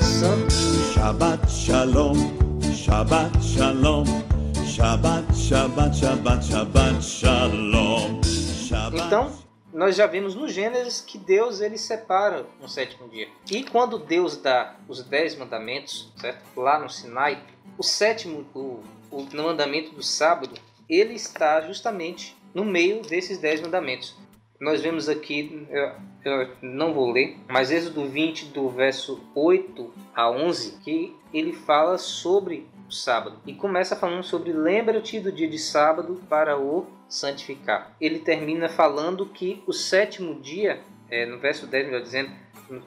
[0.00, 0.52] santo.
[0.94, 2.14] Shabbat Shalom,
[2.72, 4.04] Shabbat Shalom,
[4.64, 8.22] Shabbat, Shabbat, Shabbat, Shabbat Shalom.
[8.22, 9.06] Shabbat.
[9.06, 9.32] Então,
[9.72, 13.28] nós já vimos no Gênesis que Deus ele separa no sétimo dia.
[13.50, 16.60] E quando Deus dá os dez mandamentos, certo?
[16.60, 17.42] Lá no Sinai,
[17.78, 20.54] o sétimo, o, o mandamento do sábado,
[20.88, 24.14] ele está justamente no meio desses dez mandamentos.
[24.60, 25.92] Nós vemos aqui, eu,
[26.24, 31.98] eu não vou ler, mas Êxodo 20, do verso 8 a 11, que ele fala
[31.98, 33.40] sobre o sábado.
[33.44, 37.94] E começa falando sobre lembra-te do dia de sábado para o santificar.
[38.00, 42.30] Ele termina falando que o sétimo dia, é, no verso 10, melhor dizendo,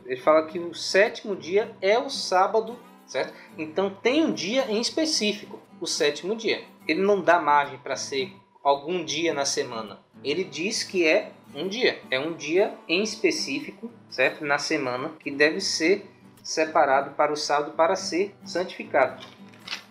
[0.03, 3.31] ele fala que o sétimo dia é o sábado, certo?
[3.55, 6.63] Então tem um dia em específico, o sétimo dia.
[6.88, 8.33] Ele não dá margem para ser
[8.63, 9.99] algum dia na semana.
[10.23, 12.01] Ele diz que é um dia.
[12.09, 14.43] É um dia em específico, certo?
[14.43, 16.09] Na semana, que deve ser
[16.41, 19.23] separado para o sábado para ser santificado.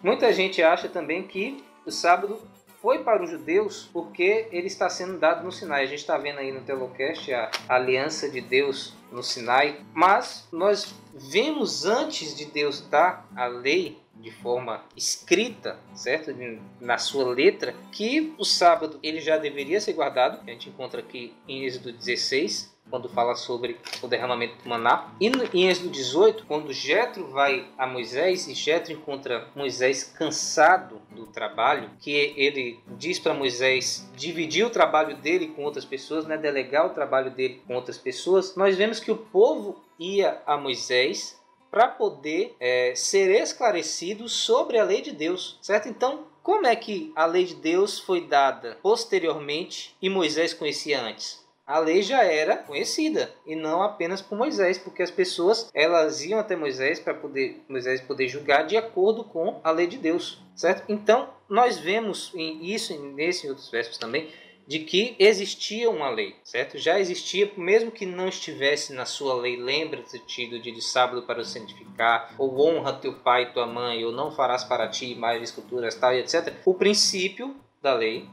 [0.03, 2.41] Muita gente acha também que o sábado
[2.85, 5.85] foi para os judeus porque ele está sendo dado no Sinai.
[5.85, 10.95] A gente está vendo aí no Telocast a aliança de Deus no Sinai, mas nós
[11.15, 16.31] vemos antes de Deus dar a lei de forma escrita, certo?
[16.79, 20.43] Na sua letra, que o sábado ele já deveria ser guardado.
[20.47, 25.13] A gente encontra aqui em Êxodo 16, quando fala sobre o derramamento do maná.
[25.21, 31.27] E em Êxodo 18, quando Jetro vai a Moisés e Jetro encontra Moisés cansado do
[31.27, 36.87] trabalho, que ele diz para Moisés dividir o trabalho dele com outras pessoas, né, delegar
[36.87, 41.89] o trabalho dele com outras pessoas, nós vemos que o povo ia a Moisés para
[41.89, 45.89] poder é, ser esclarecido sobre a lei de Deus, certo?
[45.89, 51.44] Então, como é que a lei de Deus foi dada posteriormente e Moisés conhecia antes?
[51.67, 56.39] A lei já era conhecida e não apenas por Moisés, porque as pessoas elas iam
[56.39, 60.85] até Moisés para poder Moisés poder julgar de acordo com a lei de Deus, certo?
[60.89, 64.31] Então nós vemos isso nesse outros versos também
[64.67, 66.79] de que existia uma lei, certo?
[66.79, 71.41] Já existia, mesmo que não estivesse na sua lei, lembra-te do dia de sábado para
[71.41, 75.43] o santificar, ou honra teu pai e tua mãe, ou não farás para ti mais
[75.43, 76.55] esculturas, tal e etc.
[76.65, 78.27] O princípio da lei,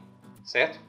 [0.44, 0.80] certo?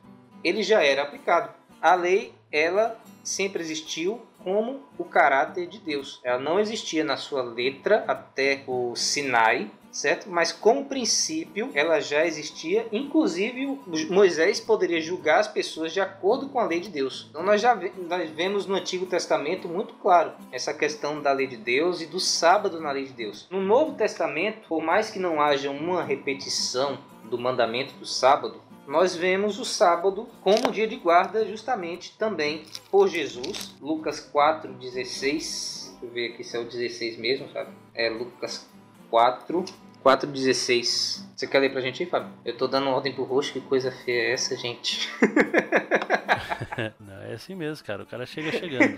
[0.44, 1.54] Ele já era aplicado
[1.84, 6.22] a lei ela sempre existiu como o caráter de Deus.
[6.24, 10.30] Ela não existia na sua letra até o Sinai, certo?
[10.30, 16.60] Mas como princípio ela já existia, inclusive Moisés poderia julgar as pessoas de acordo com
[16.60, 17.28] a lei de Deus.
[17.30, 21.58] Então nós já nós vemos no Antigo Testamento muito claro essa questão da lei de
[21.58, 23.48] Deus e do sábado na lei de Deus.
[23.50, 29.16] No Novo Testamento, por mais que não haja uma repetição do mandamento do sábado, nós
[29.16, 33.76] vemos o sábado como dia de guarda justamente também por Jesus.
[33.82, 35.92] Lucas 4,16.
[36.02, 37.72] Deixa eu ver aqui se é o 16 mesmo, sabe?
[37.94, 38.68] É Lucas
[39.10, 39.64] 4,
[40.04, 41.24] 4,16.
[41.36, 42.30] Você quer ler pra gente aí, Fábio?
[42.44, 45.10] Eu tô dando ordem pro roxo, que coisa feia é essa, gente?
[47.00, 48.04] Não, é assim mesmo, cara.
[48.04, 48.98] O cara chega chegando.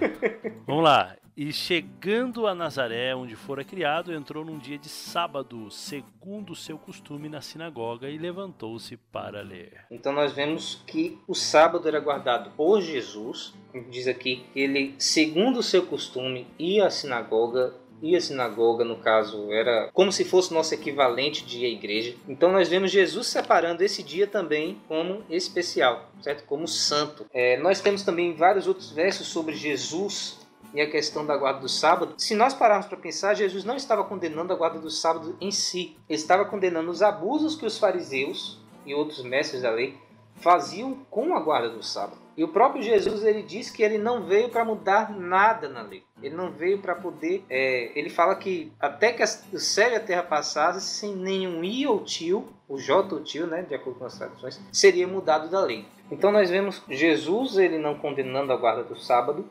[0.65, 1.15] Vamos lá.
[1.37, 6.77] E chegando a Nazaré, onde fora criado, entrou num dia de sábado, segundo o seu
[6.77, 9.85] costume, na sinagoga e levantou-se para ler.
[9.91, 13.53] Então nós vemos que o sábado era guardado por Jesus.
[13.89, 18.97] Diz aqui que ele, segundo o seu costume, ia à sinagoga e a sinagoga, no
[18.97, 22.15] caso, era como se fosse nosso equivalente de igreja.
[22.27, 26.45] Então nós vemos Jesus separando esse dia também como especial, certo?
[26.45, 27.25] Como santo.
[27.33, 31.69] É, nós temos também vários outros versos sobre Jesus e a questão da guarda do
[31.69, 35.49] sábado, se nós pararmos para pensar, Jesus não estava condenando a guarda do sábado em
[35.49, 39.97] si, ele estava condenando os abusos que os fariseus e outros mestres da lei
[40.35, 42.24] faziam com a guarda do sábado.
[42.37, 46.03] E o próprio Jesus ele diz que ele não veio para mudar nada na lei.
[46.21, 47.43] Ele não veio para poder.
[47.49, 51.87] É, ele fala que até que o céu e a terra passassem sem nenhum i
[51.87, 55.61] ou tio, o j ou tio, né, de acordo com as traduções, seria mudado da
[55.61, 55.85] lei.
[56.11, 59.45] Então nós vemos Jesus ele não condenando a guarda do sábado,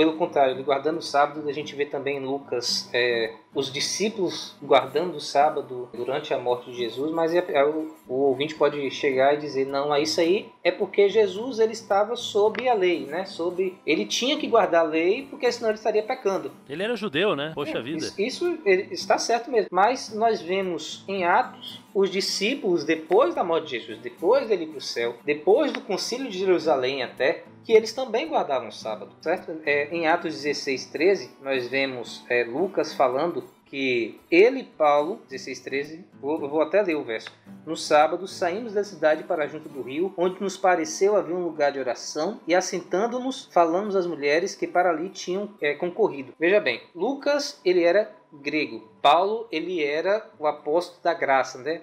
[0.00, 4.56] Pelo contrário, ele guardando o sábado, a gente vê também em Lucas é, os discípulos
[4.62, 8.90] guardando o sábado durante a morte de Jesus, mas é, é, o, o, ouvinte pode
[8.90, 13.26] chegar e dizer não, isso aí é porque Jesus ele estava sob a lei, né?
[13.26, 16.50] Sob ele tinha que guardar a lei porque senão ele estaria pecando.
[16.66, 17.52] Ele era judeu, né?
[17.54, 17.98] Poxa é, vida.
[17.98, 18.58] Isso, isso
[18.90, 19.68] está certo mesmo.
[19.70, 24.68] Mas nós vemos em Atos os discípulos depois da morte de Jesus, depois dele ir
[24.68, 29.10] para o céu, depois do concílio de Jerusalém até, que eles também guardavam o sábado,
[29.20, 29.60] certo?
[29.64, 36.04] É, em Atos 16, 13, nós vemos é, Lucas falando que ele, Paulo, 16, 13,
[36.20, 37.30] vou, vou até ler o verso.
[37.64, 41.70] No sábado saímos da cidade para junto do rio, onde nos pareceu haver um lugar
[41.70, 46.34] de oração, e assentando-nos, falamos às mulheres que para ali tinham é, concorrido.
[46.38, 48.90] Veja bem, Lucas, ele era grego.
[49.00, 51.82] Paulo, ele era o apóstolo da graça, né?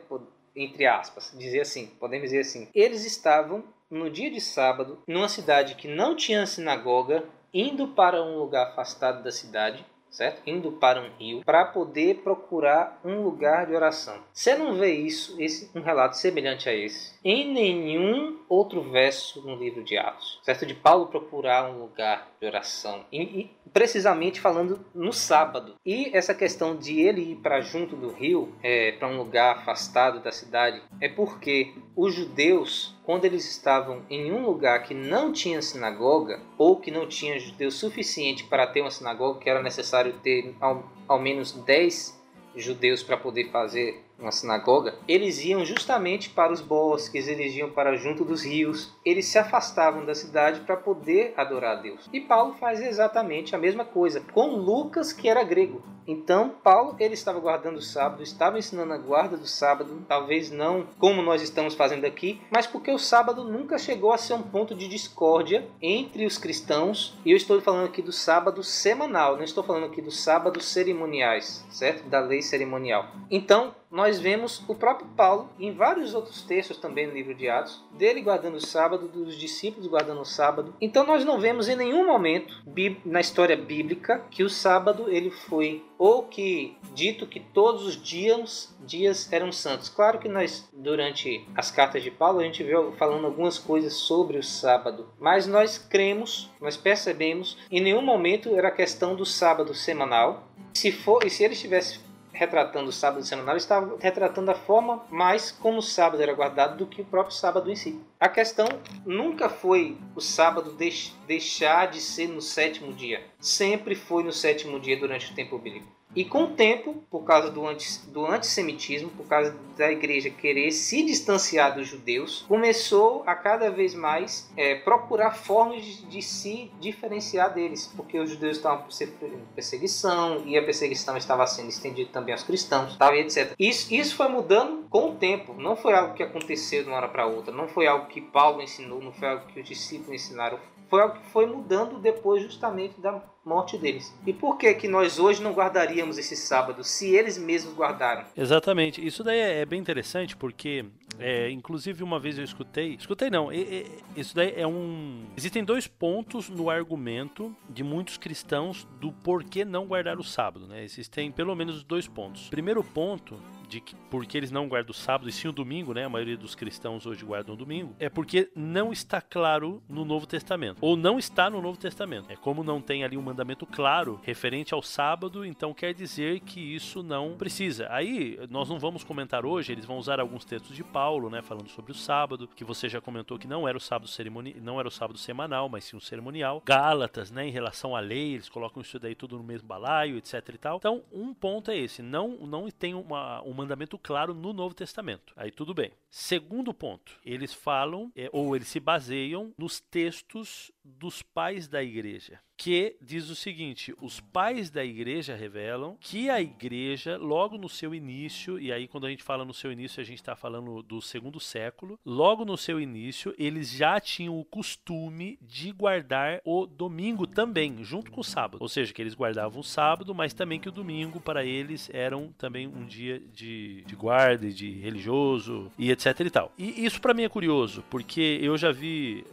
[0.54, 2.68] Entre aspas, dizer assim, podemos dizer assim.
[2.74, 8.38] Eles estavam no dia de sábado, numa cidade que não tinha sinagoga, indo para um
[8.38, 10.42] lugar afastado da cidade, certo?
[10.48, 14.20] Indo para um rio para poder procurar um lugar de oração.
[14.34, 19.56] Você não vê isso, esse um relato semelhante a esse, em nenhum outro verso no
[19.56, 20.66] livro de Atos, certo?
[20.66, 25.76] De Paulo procurar um lugar de oração, e, e precisamente falando no sábado.
[25.86, 30.20] E essa questão de ele ir para junto do rio, é, para um lugar afastado
[30.20, 35.62] da cidade, é porque os judeus quando eles estavam em um lugar que não tinha
[35.62, 40.54] sinagoga, ou que não tinha judeus suficiente para ter uma sinagoga, que era necessário ter
[40.60, 42.22] ao, ao menos 10
[42.54, 47.96] judeus para poder fazer uma sinagoga, eles iam justamente para os bosques, eles iam para
[47.96, 52.10] junto dos rios, eles se afastavam da cidade para poder adorar a Deus.
[52.12, 55.82] E Paulo faz exatamente a mesma coisa com Lucas, que era grego.
[56.08, 60.88] Então, Paulo ele estava guardando o sábado, estava ensinando a guarda do sábado, talvez não
[60.98, 64.74] como nós estamos fazendo aqui, mas porque o sábado nunca chegou a ser um ponto
[64.74, 67.18] de discórdia entre os cristãos.
[67.26, 71.66] E eu estou falando aqui do sábado semanal, não estou falando aqui dos sábados cerimoniais,
[71.70, 72.08] certo?
[72.08, 73.08] Da lei cerimonial.
[73.30, 77.84] Então, nós vemos o próprio Paulo, em vários outros textos também no livro de Atos,
[77.92, 80.76] dele guardando o sábado, dos discípulos guardando o sábado.
[80.82, 82.64] Então nós não vemos em nenhum momento
[83.06, 88.76] na história bíblica que o sábado ele foi ou que dito que todos os dias
[88.86, 89.90] dias eram santos.
[89.90, 94.38] Claro que nós durante as cartas de Paulo a gente vê falando algumas coisas sobre
[94.38, 100.48] o sábado, mas nós cremos, nós percebemos, em nenhum momento era questão do sábado semanal.
[100.74, 102.00] Se for, e se ele estivesse
[102.38, 106.86] retratando o sábado semanal, estava retratando a forma mais como o sábado era guardado do
[106.86, 108.00] que o próprio sábado em si.
[108.20, 108.68] A questão
[109.06, 113.24] nunca foi o sábado deix deixar de ser no sétimo dia.
[113.40, 115.88] Sempre foi no sétimo dia durante o tempo bíblico.
[116.16, 120.72] E com o tempo, por causa do, anti, do antissemitismo, por causa da igreja querer
[120.72, 126.72] se distanciar dos judeus, começou a cada vez mais é, procurar formas de, de, se
[126.80, 132.34] diferenciar deles, porque os judeus estavam sofrendo perseguição e a perseguição estava sendo estendida também
[132.34, 133.54] aos cristãos, tal, e etc.
[133.60, 137.10] Isso, isso foi mudando com o tempo, não foi algo que aconteceu de uma hora
[137.10, 140.58] para outra, não foi algo que Paulo ensinou, não foi algo que os discípulos ensinaram,
[140.90, 144.14] foi algo que foi mudando depois justamente da morte deles.
[144.26, 148.26] E por que que nós hoje não guardaríamos esse sábado, se eles mesmos guardaram?
[148.36, 149.06] Exatamente.
[149.06, 150.86] Isso daí é, é bem interessante porque,
[151.18, 155.26] é, inclusive uma vez eu escutei, escutei não, é, é, isso daí é um...
[155.36, 160.84] Existem dois pontos no argumento de muitos cristãos do porquê não guardar o sábado, né?
[160.84, 162.50] Existem pelo menos dois pontos.
[162.50, 163.36] Primeiro ponto
[163.68, 166.06] de que porque eles não guardam o sábado e sim o domingo, né?
[166.06, 170.26] A maioria dos cristãos hoje guardam o domingo, é porque não está claro no Novo
[170.26, 170.78] Testamento.
[170.82, 172.32] Ou não está no Novo Testamento.
[172.32, 176.60] É como não tem ali um mandamento claro referente ao sábado, então quer dizer que
[176.60, 177.88] isso não precisa.
[177.90, 181.70] Aí nós não vamos comentar hoje, eles vão usar alguns textos de Paulo, né, falando
[181.70, 184.88] sobre o sábado, que você já comentou que não era o sábado cerimonial, não era
[184.88, 186.62] o sábado semanal, mas sim o cerimonial.
[186.66, 190.34] Gálatas, né, em relação à lei, eles colocam isso daí tudo no mesmo balaio, etc
[190.54, 190.78] e tal.
[190.78, 195.34] Então, um ponto é esse, não não tem uma, um mandamento claro no Novo Testamento.
[195.36, 195.92] Aí tudo bem.
[196.10, 202.40] Segundo ponto, eles falam é, ou eles se baseiam nos textos dos pais da igreja
[202.58, 207.94] que diz o seguinte: os pais da igreja revelam que a igreja, logo no seu
[207.94, 211.02] início, e aí quando a gente fala no seu início, a gente está falando do
[211.02, 217.28] segundo século, logo no seu início, eles já tinham o costume de guardar o domingo
[217.28, 218.58] também, junto com o sábado.
[218.60, 222.34] Ou seja, que eles guardavam o sábado, mas também que o domingo para eles eram
[222.38, 226.52] também um dia de, de guarda, de religioso e etc e tal.
[226.58, 229.26] E isso para mim é curioso, porque eu já vi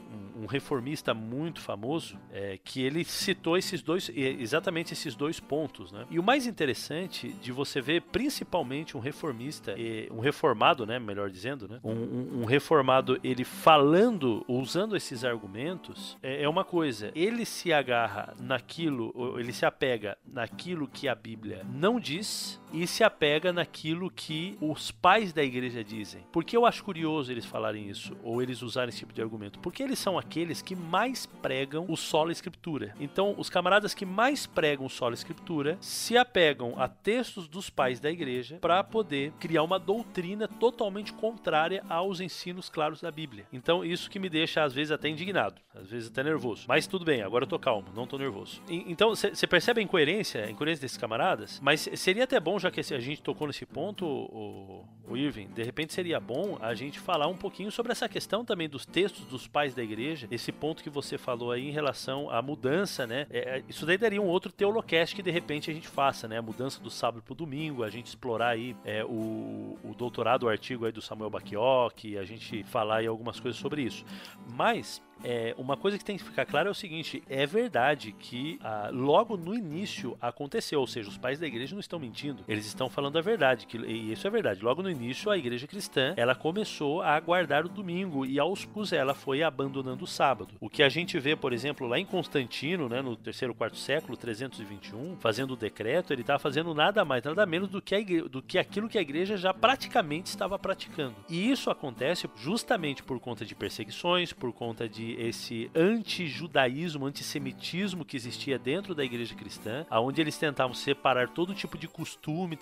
[0.44, 6.06] um, reformista muito famoso é, que ele citou esses dois, exatamente esses dois pontos, né?
[6.10, 9.74] E o mais interessante de você ver, principalmente um reformista,
[10.10, 10.98] um reformado, né?
[10.98, 11.80] Melhor dizendo, né?
[11.82, 17.10] Um, um, um reformado ele falando, usando esses argumentos, é, é uma coisa.
[17.14, 23.04] Ele se agarra naquilo, ele se apega naquilo que a Bíblia não diz e se
[23.04, 26.24] apega naquilo que os pais da igreja dizem.
[26.32, 29.60] Por que eu acho curioso eles falarem isso, ou eles usarem esse tipo de argumento?
[29.60, 32.92] Porque eles são aqueles que mais pregam o solo escritura.
[32.98, 38.00] Então, os camaradas que mais pregam o solo escritura se apegam a textos dos pais
[38.00, 43.46] da igreja para poder criar uma doutrina totalmente contrária aos ensinos claros da Bíblia.
[43.52, 46.64] Então, isso que me deixa às vezes até indignado, às vezes até nervoso.
[46.66, 48.60] Mas tudo bem, agora eu tô calmo, não tô nervoso.
[48.68, 51.60] E, então, você percebe a incoerência, a incoerência desses camaradas?
[51.62, 55.62] Mas seria até bom já que a gente tocou nesse ponto, o, o Irving, de
[55.62, 59.46] repente seria bom a gente falar um pouquinho sobre essa questão também dos textos dos
[59.46, 63.26] pais da igreja, esse ponto que você falou aí em relação à mudança, né?
[63.30, 66.38] É, é isso daí daria um outro teolocast que de repente a gente faça, né?
[66.38, 70.44] A mudança do sábado para o domingo, a gente explorar aí é, o, o doutorado,
[70.44, 74.04] o artigo aí do Samuel Bakioc, a gente falar aí algumas coisas sobre isso.
[74.52, 78.58] Mas é, uma coisa que tem que ficar claro é o seguinte: é verdade que
[78.62, 82.66] ah, logo no início aconteceu, ou seja, os pais da igreja não estão mentindo, eles
[82.66, 84.62] estão falando a verdade, que, e isso é verdade.
[84.62, 88.92] Logo no início, a igreja cristã ela começou a guardar o domingo e aos poucos
[88.92, 90.54] ela foi abandonando o sábado.
[90.60, 94.16] O que a gente vê, por exemplo, lá em Constantino, né, no terceiro quarto século,
[94.16, 98.42] 321, fazendo o decreto, ele estava fazendo nada mais, nada menos do que, igreja, do
[98.42, 101.14] que aquilo que a igreja já praticamente estava praticando.
[101.28, 108.16] E isso acontece justamente por conta de perseguições, por conta de esse anti-judaísmo, antissemitismo que
[108.16, 112.58] existia dentro da igreja cristã, aonde eles tentavam separar todo tipo de costume,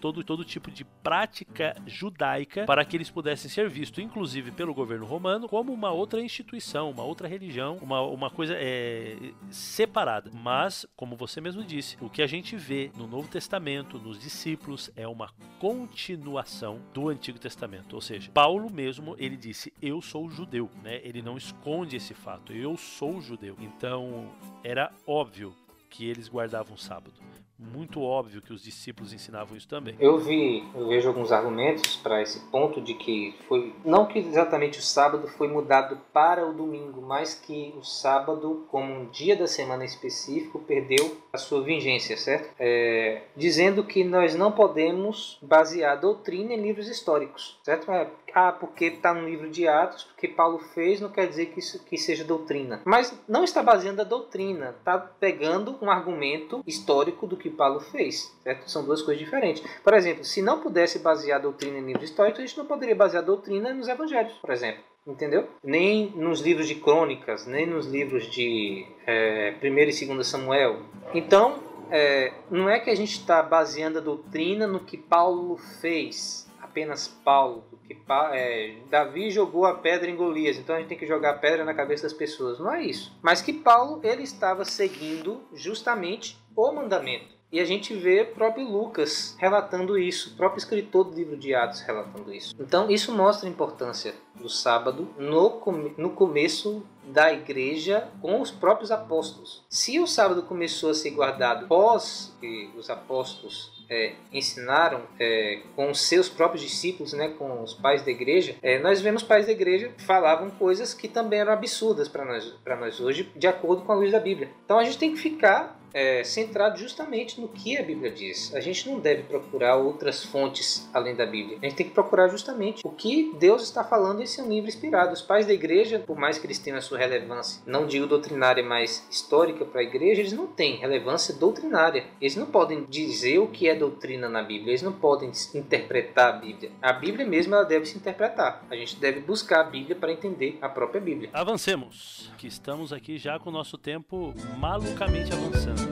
[0.00, 5.06] todo, todo tipo de prática judaica para que eles pudessem ser vistos, inclusive pelo governo
[5.06, 9.16] romano, como uma outra instituição, uma outra religião, uma, uma coisa é,
[9.50, 10.30] separada.
[10.32, 14.90] Mas, como você mesmo disse, o que a gente vê no Novo Testamento, nos discípulos,
[14.96, 17.94] é uma continuação do Antigo Testamento.
[17.94, 21.00] Ou seja, Paulo mesmo, ele disse, eu sou judeu, né?
[21.02, 22.52] Ele não esconde esconde esse fato.
[22.52, 23.56] Eu sou judeu.
[23.60, 24.30] Então
[24.62, 25.52] era óbvio
[25.90, 27.12] que eles guardavam o sábado
[27.56, 29.94] muito óbvio que os discípulos ensinavam isso também.
[29.98, 34.78] Eu vi, eu vejo alguns argumentos para esse ponto de que foi não que exatamente
[34.78, 39.46] o sábado foi mudado para o domingo, mas que o sábado, como um dia da
[39.46, 42.48] semana específico, perdeu a sua vigência, certo?
[42.60, 47.90] É, dizendo que nós não podemos basear a doutrina em livros históricos, certo?
[47.90, 51.58] É, ah, porque está no livro de Atos, porque Paulo fez, não quer dizer que
[51.58, 52.80] isso que seja doutrina.
[52.84, 58.32] Mas não está baseando a doutrina, está pegando um argumento histórico do que Paulo fez.
[58.44, 58.70] Certo?
[58.70, 59.64] São duas coisas diferentes.
[59.82, 62.94] Por exemplo, se não pudesse basear a doutrina em livros históricos, a gente não poderia
[62.94, 64.84] basear a doutrina nos evangelhos, por exemplo.
[65.06, 65.48] Entendeu?
[65.62, 70.82] Nem nos livros de crônicas, nem nos livros de é, 1 e 2 Samuel.
[71.12, 76.48] Então, é, não é que a gente está baseando a doutrina no que Paulo fez,
[76.60, 77.96] apenas Paulo, que
[78.32, 81.64] é, Davi jogou a pedra em Golias, então a gente tem que jogar a pedra
[81.64, 82.58] na cabeça das pessoas.
[82.58, 83.16] Não é isso.
[83.22, 87.33] Mas que Paulo ele estava seguindo justamente o mandamento.
[87.54, 91.82] E a gente vê próprio Lucas relatando isso, o próprio escritor do livro de Atos
[91.82, 92.52] relatando isso.
[92.58, 95.62] Então isso mostra a importância do sábado no,
[95.96, 99.64] no começo da igreja com os próprios apóstolos.
[99.70, 105.94] Se o sábado começou a ser guardado pós que os apóstolos é, ensinaram é, com
[105.94, 109.92] seus próprios discípulos, né, com os pais da igreja, é, nós vemos pais da igreja
[109.98, 114.10] falavam coisas que também eram absurdas para nós, nós hoje, de acordo com a luz
[114.10, 114.50] da Bíblia.
[114.64, 118.52] Então a gente tem que ficar é, centrado justamente no que a Bíblia diz.
[118.54, 121.58] A gente não deve procurar outras fontes além da Bíblia.
[121.62, 125.12] A gente tem que procurar justamente o que Deus está falando em seu livro inspirado.
[125.12, 128.64] Os pais da igreja, por mais que eles tenham a sua relevância, não digo doutrinária,
[128.64, 132.04] mas histórica para a igreja, eles não têm relevância doutrinária.
[132.20, 136.36] Eles não podem dizer o que é doutrina na Bíblia, eles não podem interpretar a
[136.38, 136.72] Bíblia.
[136.82, 138.64] A Bíblia mesmo ela deve se interpretar.
[138.68, 141.30] A gente deve buscar a Bíblia para entender a própria Bíblia.
[141.32, 145.83] Avancemos, que estamos aqui já com o nosso tempo malucamente avançando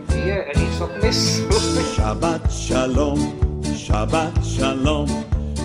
[0.78, 1.53] só começou.
[1.95, 3.18] Shabbat Shalom,
[3.76, 5.07] Shabbat Shalom,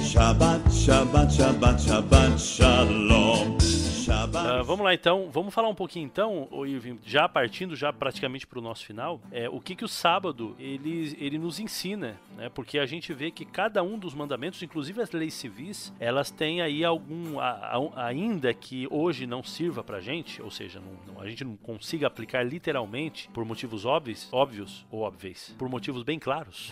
[0.01, 3.76] Shabbat, Shabbat, Shabbat, Shabbat Shalom.
[4.07, 8.57] Uh, vamos lá então, vamos falar um pouquinho então, Irving, já partindo já praticamente para
[8.57, 12.47] o nosso final, é, o que que o sábado ele, ele nos ensina, né?
[12.47, 16.61] Porque a gente vê que cada um dos mandamentos, inclusive as leis civis, elas têm
[16.61, 21.21] aí algum, a, a, ainda que hoje não sirva para gente, ou seja, não, não,
[21.21, 26.17] a gente não consiga aplicar literalmente por motivos óbvios, óbvios ou óbvios, por motivos bem
[26.17, 26.71] claros,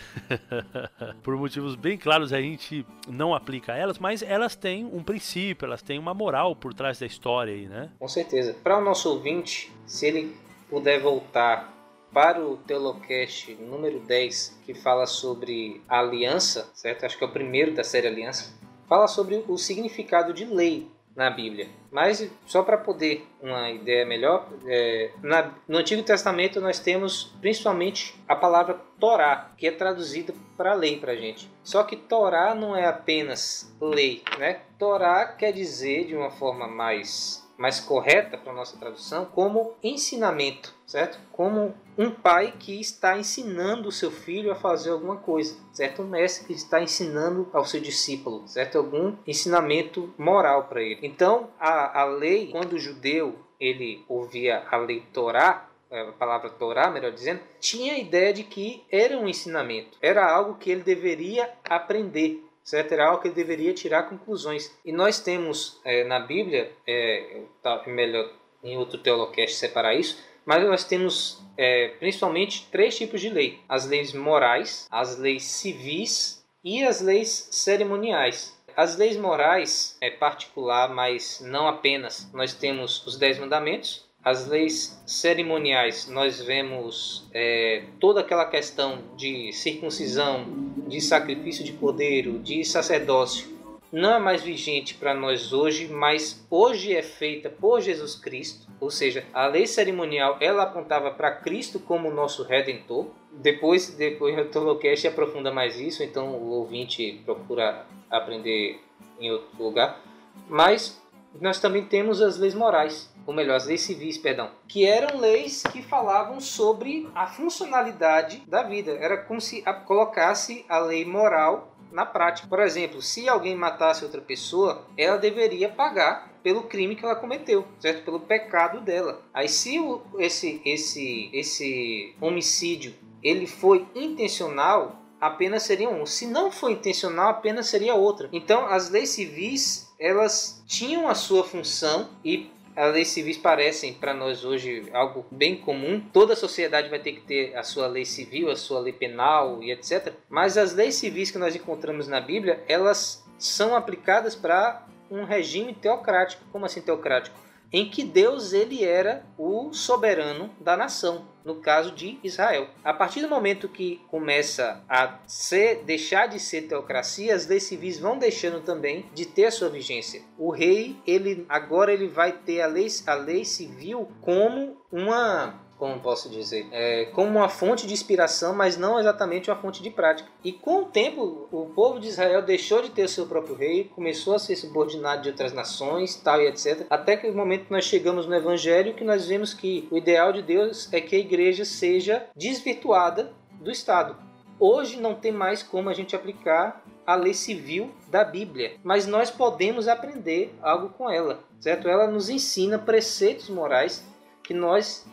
[1.21, 5.81] por motivos bem claros a gente não aplica elas, mas elas têm um princípio, elas
[5.81, 7.89] têm uma moral por trás da história história aí, né?
[7.97, 8.55] Com certeza.
[8.63, 10.35] Para o nosso ouvinte, se ele
[10.69, 11.73] puder voltar
[12.13, 17.03] para o Teolocast número 10, que fala sobre a aliança, certo?
[17.03, 18.53] Acho que é o primeiro da série Aliança.
[18.87, 21.69] Fala sobre o significado de lei na Bíblia.
[21.91, 28.19] Mas só para poder uma ideia melhor, é, na, no Antigo Testamento nós temos principalmente
[28.27, 31.49] a palavra Torá, que é traduzida para lei para gente.
[31.63, 34.61] Só que Torá não é apenas lei, né?
[34.77, 41.19] Torá quer dizer de uma forma mais mais correta para nossa tradução, como ensinamento, certo?
[41.31, 46.01] Como um pai que está ensinando o seu filho a fazer alguma coisa, certo?
[46.01, 48.77] Um mestre que está ensinando ao seu discípulo, certo?
[48.77, 50.99] Algum ensinamento moral para ele.
[51.03, 56.49] Então, a, a lei, quando o judeu ele ouvia a lei Torá, é, a palavra
[56.49, 60.81] Torá, melhor dizendo, tinha a ideia de que era um ensinamento, era algo que ele
[60.83, 62.43] deveria aprender,
[62.73, 64.75] Era algo que ele deveria tirar conclusões.
[64.83, 68.31] E nós temos é, na Bíblia, é, tá melhor
[68.63, 73.85] em outro teolocast separar isso, mas nós temos é, principalmente três tipos de lei: as
[73.85, 78.55] leis morais, as leis civis e as leis cerimoniais.
[78.75, 82.29] As leis morais é particular, mas não apenas.
[82.33, 89.53] Nós temos os dez mandamentos, as leis cerimoniais, nós vemos é, toda aquela questão de
[89.53, 90.47] circuncisão,
[90.87, 93.55] de sacrifício de cordeiro, de sacerdócio,
[93.91, 98.89] não é mais vigente para nós hoje, mas hoje é feita por Jesus Cristo, ou
[98.89, 103.07] seja, a lei cerimonial ela apontava para Cristo como nosso redentor.
[103.31, 108.81] Depois, depois o Tolocast aprofunda mais isso, então o ouvinte procura aprender
[109.19, 110.01] em outro lugar.
[110.49, 111.01] Mas
[111.39, 115.63] nós também temos as leis morais, ou melhor, as leis civis, perdão, que eram leis
[115.63, 118.91] que falavam sobre a funcionalidade da vida.
[118.91, 122.47] Era como se colocasse a lei moral na prática.
[122.47, 127.65] Por exemplo, se alguém matasse outra pessoa, ela deveria pagar pelo crime que ela cometeu,
[127.79, 128.03] certo?
[128.03, 129.21] Pelo pecado dela.
[129.33, 136.05] Aí se o, esse esse esse homicídio ele foi intencional, apenas seria um.
[136.05, 138.29] Se não foi intencional, apenas seria outra.
[138.31, 144.13] Então, as leis civis, elas tinham a sua função e as leis civis parecem para
[144.13, 146.01] nós hoje algo bem comum.
[146.11, 149.71] Toda sociedade vai ter que ter a sua lei civil, a sua lei penal e
[149.71, 150.13] etc.
[150.29, 155.73] Mas as leis civis que nós encontramos na Bíblia, elas são aplicadas para um regime
[155.73, 156.43] teocrático.
[156.51, 157.39] Como assim teocrático?
[157.75, 162.69] Em que Deus ele era o soberano da nação, no caso de Israel.
[162.81, 167.99] A partir do momento que começa a ser, deixar de ser teocracia, as leis civis
[167.99, 170.21] vão deixando também de ter a sua vigência.
[170.37, 175.99] O rei, ele agora ele vai ter a lei, a lei civil como uma como
[175.99, 180.29] posso dizer, é, como uma fonte de inspiração, mas não exatamente uma fonte de prática.
[180.43, 183.91] E com o tempo, o povo de Israel deixou de ter o seu próprio rei,
[183.95, 186.85] começou a ser subordinado de outras nações, tal e etc.
[186.89, 190.31] Até que o momento que nós chegamos no Evangelho, que nós vemos que o ideal
[190.31, 194.15] de Deus é que a igreja seja desvirtuada do Estado.
[194.57, 199.29] Hoje não tem mais como a gente aplicar a lei civil da Bíblia, mas nós
[199.29, 201.87] podemos aprender algo com ela, certo?
[201.87, 204.03] Ela nos ensina preceitos morais
[204.41, 205.05] que nós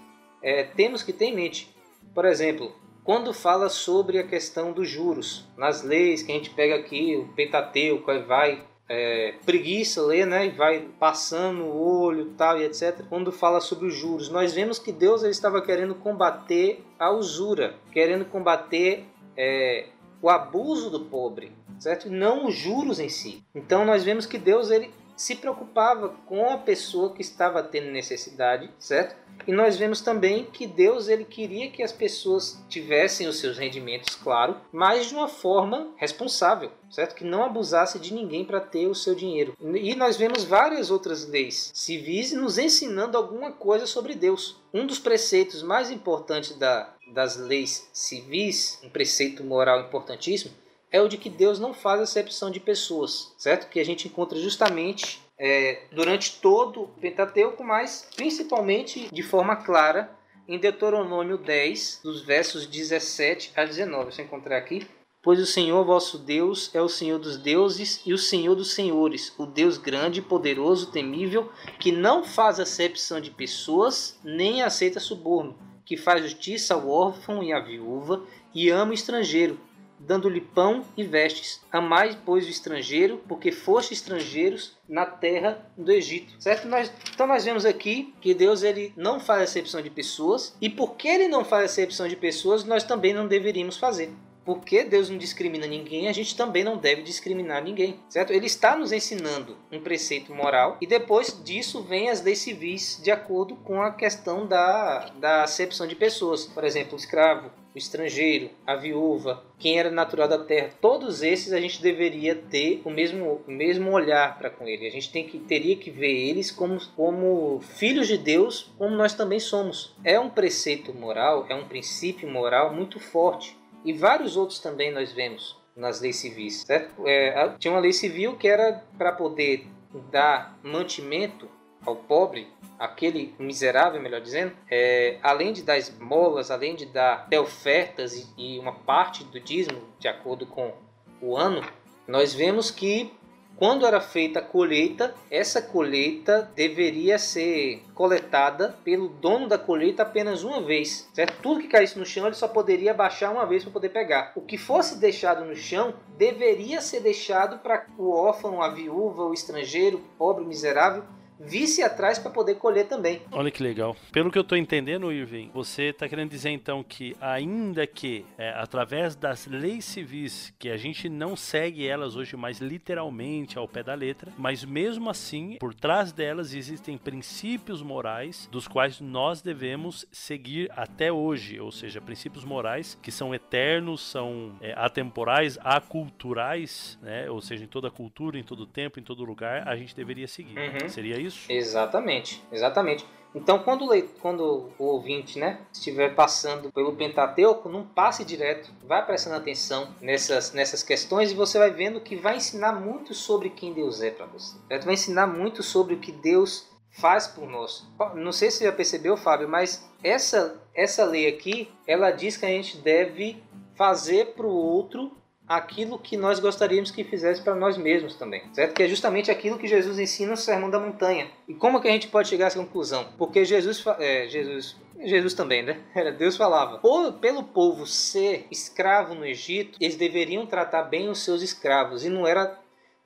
[0.42, 1.74] é, temos que ter em mente.
[2.14, 2.72] Por exemplo,
[3.04, 7.28] quando fala sobre a questão dos juros, nas leis que a gente pega aqui, o
[7.34, 13.02] Pentateuco, aí vai é, preguiça ler, né, e vai passando o olho tal e etc.
[13.08, 17.74] Quando fala sobre os juros, nós vemos que Deus ele estava querendo combater a usura,
[17.90, 19.04] querendo combater
[19.36, 19.86] é,
[20.20, 22.10] o abuso do pobre, certo?
[22.10, 23.42] Não os juros em si.
[23.54, 28.70] Então nós vemos que Deus ele se preocupava com a pessoa que estava tendo necessidade,
[28.78, 29.16] certo?
[29.46, 34.14] E nós vemos também que Deus ele queria que as pessoas tivessem os seus rendimentos,
[34.14, 37.14] claro, mas de uma forma responsável, certo?
[37.14, 39.56] Que não abusasse de ninguém para ter o seu dinheiro.
[39.60, 44.60] E nós vemos várias outras leis civis nos ensinando alguma coisa sobre Deus.
[44.72, 50.52] Um dos preceitos mais importantes da, das leis civis, um preceito moral importantíssimo,
[50.90, 53.68] é o de que Deus não faz acepção de pessoas, certo?
[53.70, 60.08] Que a gente encontra justamente é, durante todo o Pentateuco, mas principalmente de forma clara
[60.46, 64.12] em Deuteronômio 10, dos versos 17 a 19.
[64.12, 64.86] Você encontrar aqui.
[65.20, 69.32] Pois o Senhor vosso Deus é o Senhor dos deuses e o Senhor dos senhores,
[69.36, 75.96] o Deus grande, poderoso, temível, que não faz acepção de pessoas, nem aceita suborno, que
[75.96, 78.24] faz justiça ao órfão e à viúva,
[78.54, 79.58] e ama o estrangeiro,
[80.06, 81.60] dando-lhe pão e vestes.
[81.70, 86.34] Amai, pois, o estrangeiro, porque foste estrangeiros na terra do Egito.
[86.38, 86.66] Certo?
[86.68, 91.08] Nós, então nós vemos aqui que Deus ele não faz acepção de pessoas, e porque
[91.08, 94.10] ele não faz acepção de pessoas, nós também não deveríamos fazer.
[94.44, 98.32] porque Deus não discrimina ninguém, a gente também não deve discriminar ninguém, certo?
[98.32, 103.10] Ele está nos ensinando um preceito moral e depois disso vem as leis civis de
[103.10, 106.44] acordo com a questão da, da acepção de pessoas.
[106.44, 111.60] Por exemplo, escravo, o estrangeiro, a viúva, quem era natural da terra, todos esses a
[111.60, 114.86] gente deveria ter o mesmo, o mesmo olhar para com ele.
[114.86, 119.14] A gente tem que, teria que ver eles como, como filhos de Deus, como nós
[119.14, 119.94] também somos.
[120.04, 123.56] É um preceito moral, é um princípio moral muito forte.
[123.84, 126.62] E vários outros também nós vemos nas leis civis.
[126.62, 127.06] Certo?
[127.06, 129.66] É, tinha uma lei civil que era para poder
[130.10, 131.48] dar mantimento
[131.84, 138.14] ao pobre, aquele miserável, melhor dizendo, é, além de dar esmolas, além de dar ofertas
[138.14, 140.72] e, e uma parte do dízimo, de acordo com
[141.20, 141.62] o ano,
[142.06, 143.12] nós vemos que
[143.56, 150.42] quando era feita a colheita, essa colheita deveria ser coletada pelo dono da colheita apenas
[150.42, 151.08] uma vez.
[151.14, 151.40] Certo?
[151.40, 154.32] Tudo que caísse no chão ele só poderia baixar uma vez para poder pegar.
[154.34, 159.34] O que fosse deixado no chão deveria ser deixado para o órfão, a viúva, o
[159.34, 161.04] estrangeiro, pobre, miserável
[161.44, 163.22] visse atrás para poder colher também.
[163.30, 163.96] Olha que legal.
[164.12, 168.50] Pelo que eu estou entendendo, Irving, você está querendo dizer então que ainda que é,
[168.50, 173.82] através das leis civis, que a gente não segue elas hoje mais literalmente ao pé
[173.82, 180.06] da letra, mas mesmo assim, por trás delas existem princípios morais dos quais nós devemos
[180.10, 187.28] seguir até hoje, ou seja, princípios morais que são eternos, são é, atemporais, aculturais, né?
[187.30, 190.58] ou seja, em toda cultura, em todo tempo, em todo lugar, a gente deveria seguir.
[190.58, 190.88] Uhum.
[190.88, 191.31] Seria isso?
[191.32, 191.52] Isso?
[191.52, 193.04] Exatamente, exatamente.
[193.34, 199.04] Então, quando o, quando o ouvinte né, estiver passando pelo Pentateuco, não passe direto, vai
[199.04, 203.72] prestando atenção nessas, nessas questões e você vai vendo que vai ensinar muito sobre quem
[203.72, 204.56] Deus é para você.
[204.84, 207.86] Vai ensinar muito sobre o que Deus faz por nós.
[208.14, 212.44] Não sei se você já percebeu, Fábio, mas essa, essa lei aqui, ela diz que
[212.44, 213.42] a gente deve
[213.74, 215.10] fazer para o outro
[215.56, 218.74] aquilo que nós gostaríamos que fizesse para nós mesmos também, certo?
[218.74, 221.28] Que é justamente aquilo que Jesus ensina no Sermão da Montanha.
[221.46, 223.08] E como que a gente pode chegar a essa conclusão?
[223.18, 225.80] Porque Jesus, é, Jesus Jesus também, né?
[226.16, 226.80] Deus falava.
[227.20, 232.26] Pelo povo ser escravo no Egito, eles deveriam tratar bem os seus escravos e não
[232.26, 232.58] era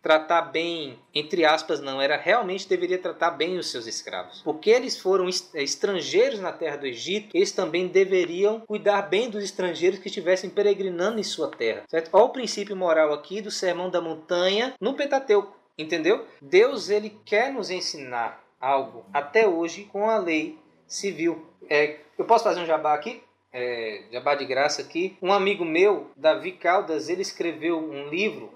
[0.06, 4.40] tratar bem, entre aspas, não, era realmente deveria tratar bem os seus escravos.
[4.42, 9.42] Porque eles foram é, estrangeiros na terra do Egito, eles também deveriam cuidar bem dos
[9.42, 11.82] estrangeiros que estivessem peregrinando em sua terra.
[11.88, 12.10] Certo?
[12.12, 15.56] Olha o princípio moral aqui do Sermão da Montanha no Pentateuco.
[15.76, 16.24] Entendeu?
[16.40, 21.44] Deus ele quer nos ensinar algo até hoje com a lei civil.
[21.68, 23.24] É, eu posso fazer um jabá aqui?
[23.52, 25.16] É, jabá de graça aqui.
[25.20, 28.55] Um amigo meu, Davi Caldas, ele escreveu um livro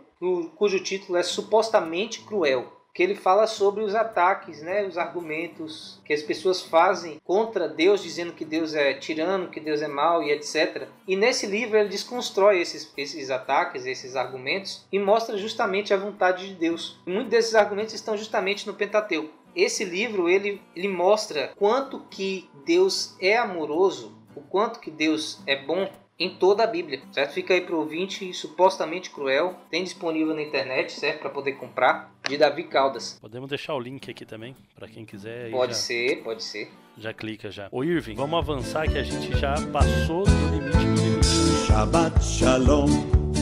[0.57, 6.12] cujo título é supostamente cruel, que ele fala sobre os ataques, né, os argumentos que
[6.12, 10.33] as pessoas fazem contra Deus, dizendo que Deus é tirano, que Deus é mau e
[10.33, 10.89] etc.
[11.07, 16.49] E nesse livro ele desconstrói esses, esses ataques, esses argumentos e mostra justamente a vontade
[16.49, 16.99] de Deus.
[17.07, 19.39] Muitos desses argumentos estão justamente no Pentateuco.
[19.55, 25.57] Esse livro ele, ele mostra quanto que Deus é amoroso, o quanto que Deus é
[25.57, 25.91] bom
[26.21, 27.33] em toda a Bíblia, certo?
[27.33, 31.21] Fica aí para o ouvinte supostamente cruel, tem disponível na internet, certo?
[31.21, 33.18] Para poder comprar, de Davi Caldas.
[33.18, 35.51] Podemos deixar o link aqui também, para quem quiser.
[35.51, 36.71] Pode já, ser, pode ser.
[36.99, 37.68] Já clica já.
[37.73, 41.66] Ô Irving, vamos avançar que a gente já passou do limite do limite.
[41.66, 42.89] Shabbat Shalom,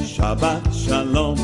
[0.07, 1.35] Shabbat Shalom,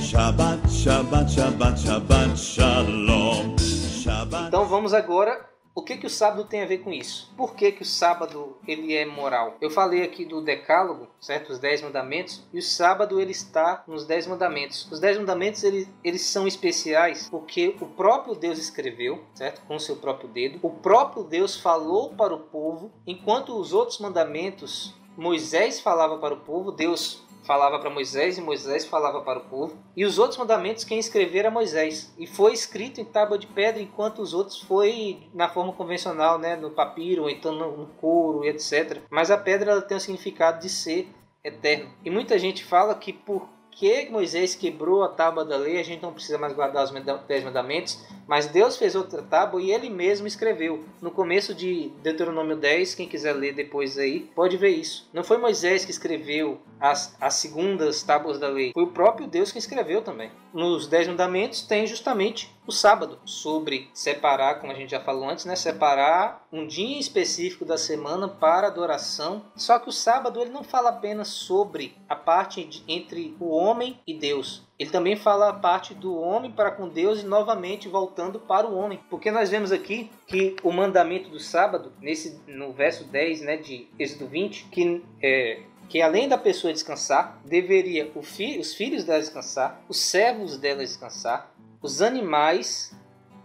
[0.00, 3.56] Shabbat, Shabbat, Shabbat, Shabbat Shalom.
[4.02, 4.48] Shabbat.
[4.48, 7.32] Então vamos agora o que, que o sábado tem a ver com isso?
[7.36, 9.56] Por que, que o sábado ele é moral?
[9.60, 11.50] Eu falei aqui do decálogo, certo?
[11.50, 12.42] Os dez mandamentos.
[12.52, 14.86] E o sábado ele está nos dez mandamentos.
[14.90, 19.62] Os dez mandamentos eles, eles são especiais porque o próprio Deus escreveu, certo?
[19.62, 20.58] Com o seu próprio dedo.
[20.62, 26.40] O próprio Deus falou para o povo, enquanto os outros mandamentos Moisés falava para o
[26.40, 29.76] povo, Deus falava para Moisés e Moisés falava para o povo.
[29.96, 32.14] E os outros mandamentos quem escreveu era Moisés.
[32.18, 36.56] E foi escrito em tábua de pedra, enquanto os outros foi na forma convencional, né,
[36.56, 39.00] no papiro, ou então no, couro, etc.
[39.10, 41.08] Mas a pedra ela tem o significado de ser
[41.44, 41.92] eterno.
[42.04, 46.02] E muita gente fala que por que Moisés quebrou a tábua da lei, a gente
[46.02, 46.92] não precisa mais guardar os
[47.26, 50.84] dez mandamentos, mas Deus fez outra tábua e ele mesmo escreveu.
[51.00, 55.08] No começo de Deuteronômio 10, quem quiser ler depois aí, pode ver isso.
[55.12, 59.50] Não foi Moisés que escreveu as, as segundas tábuas da lei, foi o próprio Deus
[59.50, 60.30] que escreveu também.
[60.52, 65.44] Nos dez mandamentos tem justamente o sábado, sobre separar, como a gente já falou antes,
[65.44, 69.42] né, separar um dia específico da semana para adoração.
[69.56, 73.98] Só que o sábado ele não fala apenas sobre a parte de, entre o homem
[74.06, 74.62] e Deus.
[74.78, 78.76] Ele também fala a parte do homem para com Deus e novamente voltando para o
[78.76, 79.00] homem.
[79.08, 83.88] Porque nós vemos aqui que o mandamento do sábado, nesse no verso 10 né, de
[83.98, 89.78] Êxodo 20, que é, que além da pessoa descansar, deveria fi os filhos dela descansar,
[89.90, 91.51] os servos dela descansar,
[91.82, 92.96] os animais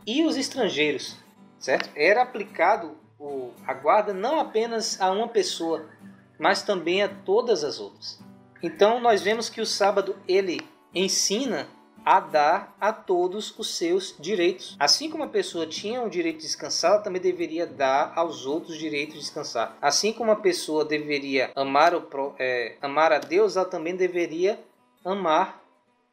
[0.06, 1.18] e os estrangeiros,
[1.60, 1.90] certo?
[1.96, 5.90] Era aplicado o, a guarda não apenas a uma pessoa,
[6.40, 8.20] mas também a todas as outras.
[8.62, 10.62] Então nós vemos que o sábado ele
[10.94, 11.68] ensina
[12.06, 14.78] a dar a todos os seus direitos.
[14.80, 18.78] Assim como a pessoa tinha o direito de descansar, ela também deveria dar aos outros
[18.78, 19.78] direito de descansar.
[19.82, 22.08] Assim como a pessoa deveria amar, o,
[22.40, 24.58] é, amar a Deus, ela também deveria
[25.04, 25.62] amar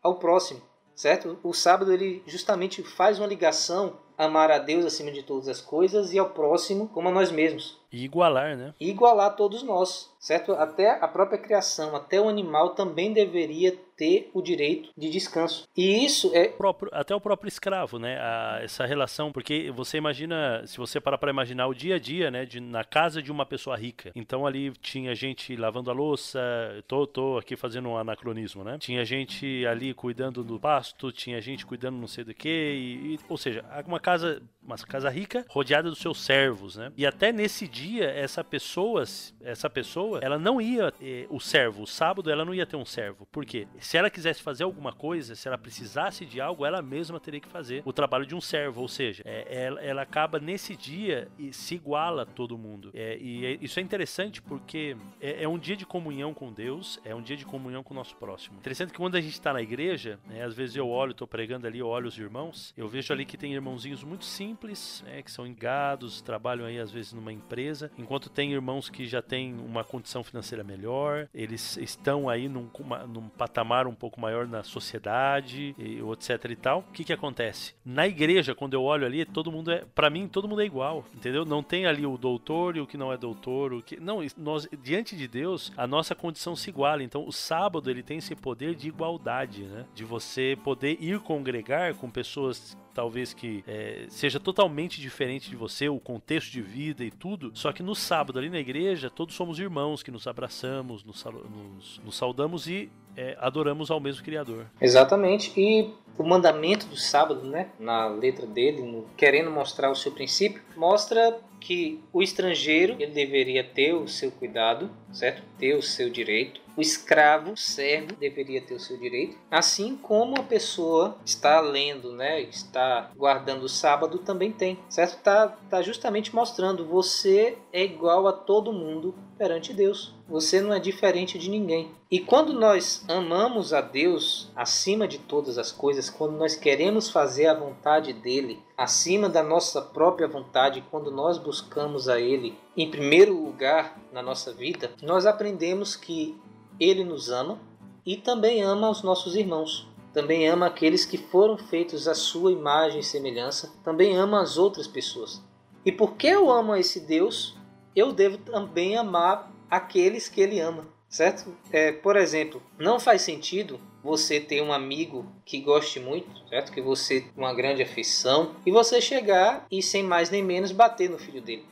[0.03, 0.61] ao próximo,
[0.95, 1.39] certo?
[1.43, 6.13] O sábado ele justamente faz uma ligação amar a Deus acima de todas as coisas
[6.13, 7.81] e ao próximo como a nós mesmos.
[7.95, 8.75] E igualar, né?
[8.81, 10.51] E igualar todos nós, certo?
[10.53, 15.69] Até a própria criação, até o animal também deveria ter o direito de descanso.
[15.77, 16.49] E isso é.
[16.49, 18.19] Próprio, até o próprio escravo, né?
[18.19, 22.31] A, essa relação, porque você imagina, se você parar para imaginar o dia a dia,
[22.33, 22.45] né?
[22.45, 24.11] De, na casa de uma pessoa rica.
[24.15, 26.41] Então ali tinha gente lavando a louça,
[26.89, 28.77] tô, tô aqui fazendo um anacronismo, né?
[28.79, 33.37] Tinha gente ali cuidando do pasto, tinha gente cuidando não sei do que, e, ou
[33.37, 36.91] seja, uma casa, uma casa rica rodeada dos seus servos, né?
[36.97, 39.05] E até nesse dia, essa pessoa,
[39.43, 42.85] essa pessoa, ela não ia, eh, o servo, o sábado, ela não ia ter um
[42.85, 43.27] servo.
[43.31, 43.67] Por quê?
[43.79, 47.49] Se ela quisesse fazer alguma coisa, se ela precisasse de algo, ela mesma teria que
[47.49, 51.53] fazer o trabalho de um servo, ou seja, é, ela, ela, acaba nesse dia e
[51.53, 52.91] se iguala a todo mundo.
[52.95, 57.01] É, e é, isso é interessante porque é, é, um dia de comunhão com Deus,
[57.05, 58.57] é um dia de comunhão com o nosso próximo.
[58.59, 61.67] Interessante que quando a gente está na igreja, né, às vezes eu olho, estou pregando
[61.67, 65.31] ali, eu olho os irmãos, eu vejo ali que tem irmãozinhos muito simples, né, que
[65.31, 69.85] são engados, trabalham aí às vezes numa empresa, enquanto tem irmãos que já têm uma
[69.85, 72.69] condição financeira melhor, eles estão aí num,
[73.09, 76.81] num patamar patamar um pouco maior na sociedade, e, etc e tal.
[76.81, 77.75] O que que acontece?
[77.85, 81.05] Na igreja, quando eu olho ali, todo mundo é, para mim, todo mundo é igual,
[81.15, 81.45] entendeu?
[81.45, 84.69] Não tem ali o doutor e o que não é doutor, o que não, nós
[84.83, 87.03] diante de Deus, a nossa condição se iguala.
[87.03, 89.87] Então, o sábado ele tem esse poder de igualdade, né?
[89.95, 95.89] De você poder ir congregar com pessoas talvez que é, seja totalmente diferente de você,
[95.89, 97.51] o contexto de vida e tudo.
[97.65, 101.99] Só que no sábado ali na igreja, todos somos irmãos que nos abraçamos, nos, nos,
[102.05, 104.67] nos saudamos e é, adoramos ao mesmo Criador.
[104.79, 105.51] Exatamente.
[105.59, 110.63] E o mandamento do sábado, né, na letra dele, no, querendo mostrar o seu princípio,
[110.77, 115.43] mostra que o estrangeiro ele deveria ter o seu cuidado, certo?
[115.59, 116.61] Ter o seu direito.
[116.77, 119.39] O escravo, o servo, deveria ter o seu direito.
[119.51, 125.23] Assim como a pessoa está lendo, né, está guardando o sábado também tem, certo?
[125.23, 130.15] Tá, tá justamente mostrando você é igual a todo mundo perante Deus.
[130.29, 131.93] Você não é diferente de ninguém.
[132.11, 137.47] E quando nós amamos a Deus acima de todas as coisas, quando nós queremos fazer
[137.47, 143.35] a vontade dele acima da nossa própria vontade, quando nós buscamos a ele em primeiro
[143.35, 146.39] lugar na nossa vida, nós aprendemos que
[146.79, 147.59] ele nos ama
[148.05, 149.89] e também ama os nossos irmãos.
[150.13, 154.87] Também ama aqueles que foram feitos à sua imagem e semelhança, também ama as outras
[154.87, 155.43] pessoas.
[155.85, 157.57] E porque eu amo esse Deus,
[157.97, 161.53] eu devo também amar aqueles que ele ama, certo?
[161.73, 166.71] É, por exemplo, não faz sentido você ter um amigo que goste muito, certo?
[166.71, 171.19] Que você uma grande afeição e você chegar e sem mais nem menos bater no
[171.19, 171.65] filho dele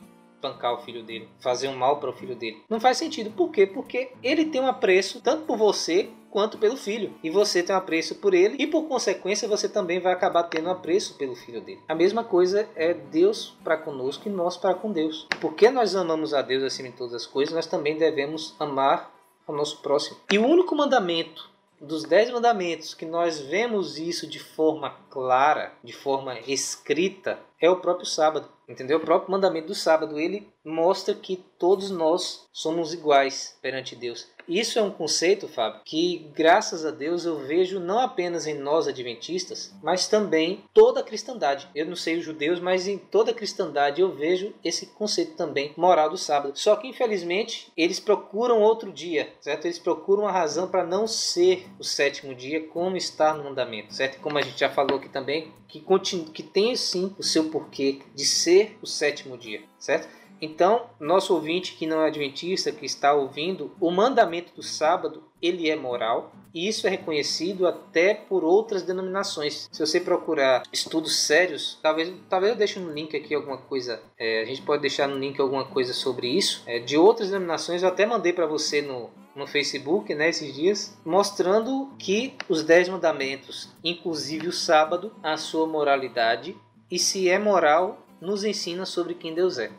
[0.43, 2.61] espancar o filho dele, fazer um mal para o filho dele.
[2.69, 3.31] Não faz sentido.
[3.31, 3.65] Por quê?
[3.65, 7.13] Porque ele tem um apreço tanto por você quanto pelo filho.
[7.23, 10.67] E você tem um apreço por ele e por consequência você também vai acabar tendo
[10.67, 11.79] um apreço pelo filho dele.
[11.87, 15.27] A mesma coisa é Deus para conosco e nós para com Deus.
[15.39, 19.13] Porque nós amamos a Deus acima de todas as coisas, nós também devemos amar
[19.47, 20.17] ao nosso próximo.
[20.31, 21.52] E o único mandamento
[21.83, 27.81] dos dez mandamentos que nós vemos isso de forma clara, de forma escrita, é o
[27.81, 28.47] próprio sábado.
[28.67, 28.97] Entendeu?
[28.97, 34.27] O próprio mandamento do sábado, ele mostra que todos nós somos iguais perante Deus.
[34.47, 38.87] Isso é um conceito, Fábio, que graças a Deus eu vejo não apenas em nós
[38.87, 41.69] adventistas, mas também toda a cristandade.
[41.73, 45.73] Eu não sei os judeus, mas em toda a cristandade eu vejo esse conceito também
[45.77, 46.59] moral do sábado.
[46.59, 49.65] Só que infelizmente eles procuram outro dia, certo?
[49.65, 54.19] Eles procuram uma razão para não ser o sétimo dia como está no mandamento, certo?
[54.19, 57.99] Como a gente já falou aqui também, que, continue, que tem sim o seu porquê
[58.13, 60.07] de ser o sétimo dia, certo?
[60.43, 65.69] Então, nosso ouvinte que não é adventista, que está ouvindo, o mandamento do sábado, ele
[65.69, 69.69] é moral, e isso é reconhecido até por outras denominações.
[69.71, 74.41] Se você procurar estudos sérios, talvez, talvez eu deixe no link aqui alguma coisa, é,
[74.41, 77.87] a gente pode deixar no link alguma coisa sobre isso, é, de outras denominações, eu
[77.87, 83.69] até mandei para você no, no Facebook né, esses dias, mostrando que os Dez Mandamentos,
[83.81, 86.53] inclusive o sábado, a sua moralidade,
[86.91, 89.71] e se é moral, nos ensina sobre quem Deus é.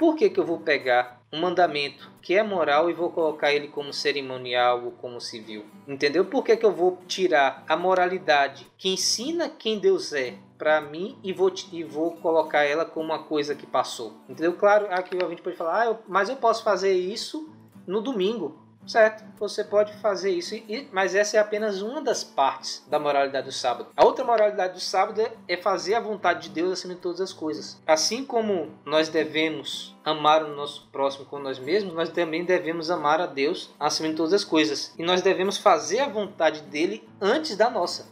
[0.00, 3.68] Por que, que eu vou pegar um mandamento que é moral e vou colocar ele
[3.68, 5.66] como cerimonial ou como civil?
[5.86, 6.24] Entendeu?
[6.24, 11.18] Por que, que eu vou tirar a moralidade que ensina quem Deus é para mim
[11.22, 14.14] e vou, e vou colocar ela como uma coisa que passou?
[14.26, 14.54] Entendeu?
[14.54, 17.52] Claro, aqui o ouvinte pode falar, ah, eu, mas eu posso fazer isso
[17.86, 18.58] no domingo.
[18.86, 20.54] Certo, você pode fazer isso,
[20.90, 23.88] mas essa é apenas uma das partes da moralidade do sábado.
[23.96, 27.32] A outra moralidade do sábado é fazer a vontade de Deus acima de todas as
[27.32, 27.80] coisas.
[27.86, 33.20] Assim como nós devemos amar o nosso próximo como nós mesmos, nós também devemos amar
[33.20, 34.92] a Deus acima de todas as coisas.
[34.98, 38.08] E nós devemos fazer a vontade dele antes da nossa.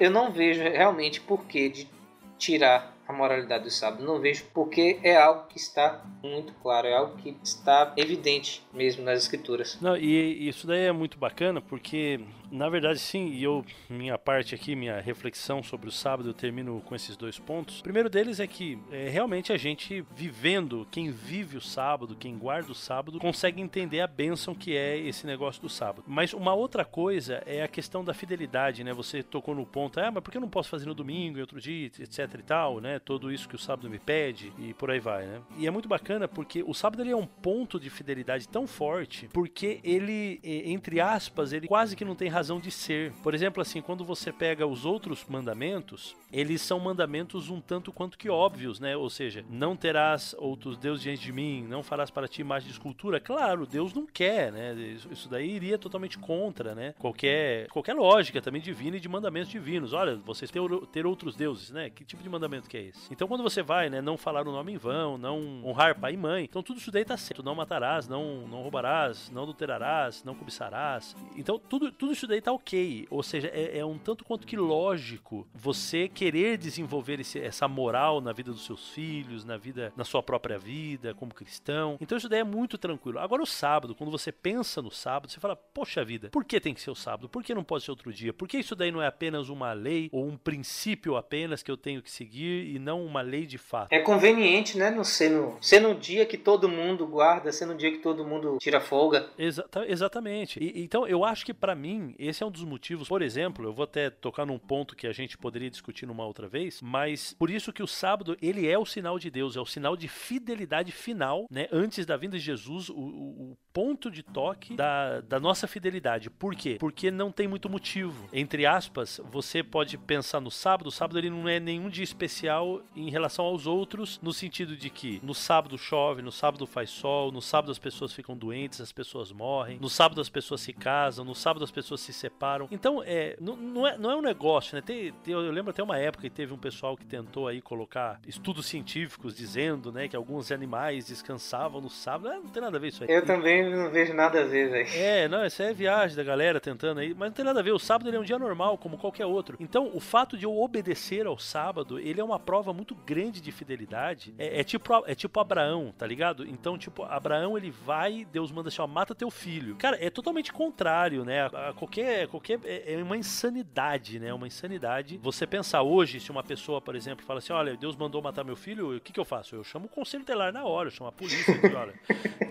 [0.00, 1.88] Eu não vejo realmente porquê de
[2.36, 4.04] tirar a moralidade do sábado.
[4.04, 9.04] Não vejo porque é algo que está muito claro, é algo que está evidente mesmo
[9.04, 9.78] nas escrituras.
[9.80, 12.20] Não, e isso daí é muito bacana porque
[12.50, 16.80] na verdade, sim, e eu, minha parte aqui, minha reflexão sobre o sábado, eu termino
[16.84, 17.80] com esses dois pontos.
[17.80, 22.36] O primeiro deles é que é, realmente a gente vivendo, quem vive o sábado, quem
[22.36, 26.04] guarda o sábado, consegue entender a bênção que é esse negócio do sábado.
[26.06, 28.92] Mas uma outra coisa é a questão da fidelidade, né?
[28.92, 31.40] Você tocou no ponto, ah, mas por que eu não posso fazer no domingo e
[31.40, 32.98] outro dia, etc e tal, né?
[32.98, 35.40] Tudo isso que o sábado me pede e por aí vai, né?
[35.58, 39.28] E é muito bacana porque o sábado ele é um ponto de fidelidade tão forte
[39.32, 43.12] porque ele, entre aspas, ele quase que não tem razão de ser.
[43.22, 48.18] Por exemplo, assim, quando você pega os outros mandamentos, eles são mandamentos um tanto quanto
[48.18, 48.94] que óbvios, né?
[48.94, 52.74] Ou seja, não terás outros deuses diante de mim, não farás para ti imagem de
[52.74, 53.18] escultura.
[53.18, 54.74] Claro, Deus não quer, né?
[55.10, 56.94] Isso daí iria totalmente contra, né?
[56.98, 59.94] Qualquer, qualquer lógica também divina e de mandamentos divinos.
[59.94, 60.60] Olha, vocês ter,
[60.92, 61.88] ter outros deuses, né?
[61.88, 63.10] Que tipo de mandamento que é esse?
[63.10, 64.02] Então, quando você vai, né?
[64.02, 66.44] Não falar o nome em vão, não honrar pai e mãe.
[66.44, 67.42] Então, tudo isso daí tá certo.
[67.42, 71.16] Não matarás, não, não roubarás, não adulterarás, não cobiçarás.
[71.34, 73.06] Então, tudo, tudo isso daí tá ok.
[73.10, 78.20] Ou seja, é, é um tanto quanto que lógico você querer desenvolver esse, essa moral
[78.20, 81.96] na vida dos seus filhos, na vida, na sua própria vida, como cristão.
[82.00, 83.18] Então isso daí é muito tranquilo.
[83.18, 86.74] Agora o sábado, quando você pensa no sábado, você fala, poxa vida, por que tem
[86.74, 87.28] que ser o sábado?
[87.28, 88.32] Por que não pode ser outro dia?
[88.32, 91.76] Por que isso daí não é apenas uma lei ou um princípio apenas que eu
[91.76, 93.92] tenho que seguir e não uma lei de fato?
[93.92, 94.90] É conveniente, né?
[94.90, 98.24] Não ser no, ser no dia que todo mundo guarda, ser no dia que todo
[98.24, 99.30] mundo tira folga.
[99.38, 100.58] Exa exatamente.
[100.62, 103.08] E, então eu acho que para mim esse é um dos motivos.
[103.08, 106.48] Por exemplo, eu vou até tocar num ponto que a gente poderia discutir numa outra
[106.48, 109.66] vez, mas por isso que o sábado ele é o sinal de Deus, é o
[109.66, 111.68] sinal de fidelidade final, né?
[111.72, 116.30] Antes da vinda de Jesus, o, o ponto de toque da, da nossa fidelidade.
[116.30, 116.76] Por quê?
[116.80, 118.28] Porque não tem muito motivo.
[118.32, 122.82] Entre aspas, você pode pensar no sábado, o sábado ele não é nenhum dia especial
[122.94, 127.30] em relação aos outros, no sentido de que no sábado chove, no sábado faz sol,
[127.30, 131.24] no sábado as pessoas ficam doentes, as pessoas morrem, no sábado as pessoas se casam,
[131.24, 132.68] no sábado as pessoas se separam.
[132.70, 134.82] Então, é, não, não, é, não é um negócio, né?
[134.82, 138.20] Tem, tem, eu lembro até uma época que teve um pessoal que tentou aí colocar
[138.26, 142.32] estudos científicos dizendo, né, que alguns animais descansavam no sábado.
[142.32, 143.10] É, não tem nada a ver isso aí.
[143.10, 144.88] Eu também não vejo nada a ver, velho.
[144.94, 147.72] É, não, isso é viagem da galera tentando aí, mas não tem nada a ver.
[147.72, 149.56] O sábado ele é um dia normal, como qualquer outro.
[149.60, 153.52] Então, o fato de eu obedecer ao sábado, ele é uma prova muito grande de
[153.52, 154.34] fidelidade.
[154.38, 156.46] É, é tipo, é tipo Abraão, tá ligado?
[156.46, 159.76] Então, tipo, Abraão ele vai, Deus manda assim, ó, mata teu filho.
[159.76, 161.42] Cara, é totalmente contrário, né?
[161.42, 161.95] A, a qualquer,
[162.30, 164.32] qualquer é, é uma insanidade, né?
[164.32, 165.18] Uma insanidade.
[165.22, 168.56] Você pensar hoje, se uma pessoa, por exemplo, fala assim: olha, Deus mandou matar meu
[168.56, 169.54] filho, o que, que eu faço?
[169.54, 171.54] Eu chamo o conselho telar na hora, eu chamo a polícia.
[171.54, 171.94] Digo, olha,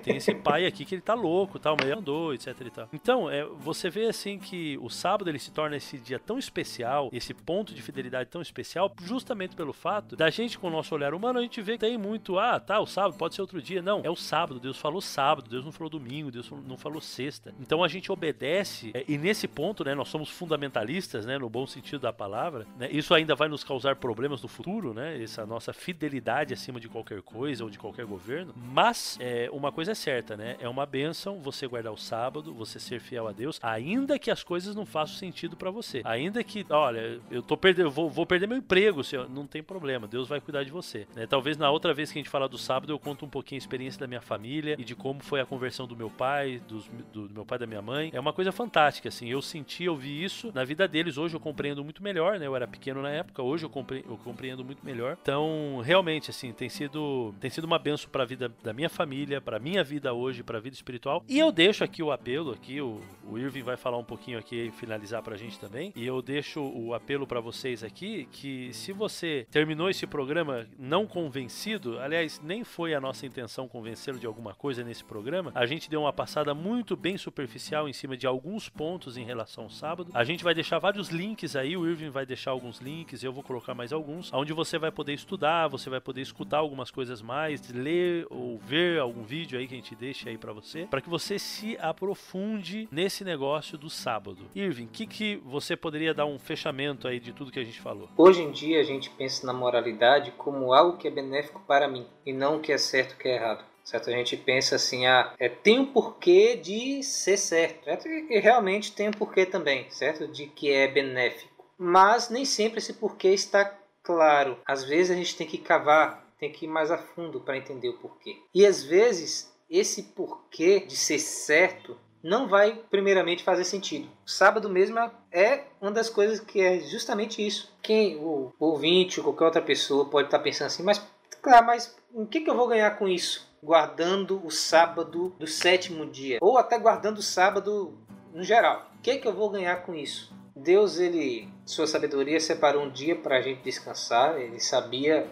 [0.03, 2.89] tem esse pai aqui que ele tá louco, tal, mas ele andou, etc e tal.
[2.93, 7.09] Então, é, você vê assim que o sábado ele se torna esse dia tão especial,
[7.11, 11.13] esse ponto de fidelidade tão especial, justamente pelo fato da gente, com o nosso olhar
[11.13, 13.81] humano, a gente vê que tem muito, ah, tá, o sábado pode ser outro dia.
[13.81, 17.53] Não, é o sábado, Deus falou sábado, Deus não falou domingo, Deus não falou sexta.
[17.59, 21.65] Então a gente obedece, é, e nesse ponto, né, nós somos fundamentalistas, né, no bom
[21.67, 25.73] sentido da palavra, né, isso ainda vai nos causar problemas no futuro, né, essa nossa
[25.73, 30.37] fidelidade acima de qualquer coisa ou de qualquer governo, mas é, uma coisa é certa,
[30.37, 34.31] né, é uma benção você guardar o sábado, você ser fiel a Deus, ainda que
[34.31, 38.25] as coisas não façam sentido para você, ainda que, olha, eu tô perdendo, vou, vou
[38.25, 41.69] perder meu emprego, senhor, não tem problema, Deus vai cuidar de você, né, talvez na
[41.69, 44.07] outra vez que a gente falar do sábado eu conto um pouquinho a experiência da
[44.07, 47.45] minha família e de como foi a conversão do meu pai, dos, do, do meu
[47.45, 50.51] pai e da minha mãe, é uma coisa fantástica, assim, eu senti, eu vi isso
[50.53, 53.65] na vida deles, hoje eu compreendo muito melhor, né, eu era pequeno na época, hoje
[53.65, 58.09] eu, compre, eu compreendo muito melhor, então, realmente, assim, tem sido, tem sido uma benção
[58.09, 61.39] para a vida da minha família, para minha vida hoje, para a vida espiritual, e
[61.39, 64.71] eu deixo aqui o apelo, aqui o, o Irving vai falar um pouquinho aqui e
[64.71, 69.47] finalizar pra gente também, e eu deixo o apelo para vocês aqui, que se você
[69.51, 74.83] terminou esse programa não convencido, aliás, nem foi a nossa intenção convencê-lo de alguma coisa
[74.83, 79.14] nesse programa, a gente deu uma passada muito bem superficial em cima de alguns pontos
[79.17, 80.11] em relação ao sábado.
[80.13, 83.43] A gente vai deixar vários links aí, o Irving vai deixar alguns links, eu vou
[83.43, 87.69] colocar mais alguns, onde você vai poder estudar, você vai poder escutar algumas coisas mais,
[87.71, 91.09] ler ou ver algum vídeo aí que a gente deixa aí para você, para que
[91.09, 94.45] você se aprofunde nesse negócio do sábado.
[94.55, 97.79] Irving, o que, que você poderia dar um fechamento aí de tudo que a gente
[97.79, 98.09] falou?
[98.17, 102.05] Hoje em dia a gente pensa na moralidade como algo que é benéfico para mim
[102.25, 104.09] e não o que é certo o que é errado certo?
[104.09, 108.07] A gente pensa assim, ah, é, tem um porquê de ser certo, certo?
[108.07, 110.27] E realmente tem um porquê também, certo?
[110.27, 111.63] De que é benéfico.
[111.77, 114.57] Mas nem sempre esse porquê está claro.
[114.65, 117.89] Às vezes a gente tem que cavar, tem que ir mais a fundo para entender
[117.89, 118.37] o porquê.
[118.53, 124.09] E às vezes esse porquê de ser certo não vai primeiramente fazer sentido.
[124.25, 124.97] Sábado mesmo
[125.31, 127.71] é uma das coisas que é justamente isso.
[127.83, 130.99] Quem o ouvinte ou qualquer outra pessoa pode estar pensando assim, mas
[131.45, 133.45] claro, mas o que, que eu vou ganhar com isso?
[133.65, 137.97] guardando o sábado do sétimo dia, ou até guardando o sábado
[138.31, 138.91] no geral.
[138.99, 140.31] O que, que eu vou ganhar com isso?
[140.55, 144.39] Deus, ele, sua sabedoria, separou um dia para a gente descansar.
[144.39, 145.27] Ele sabia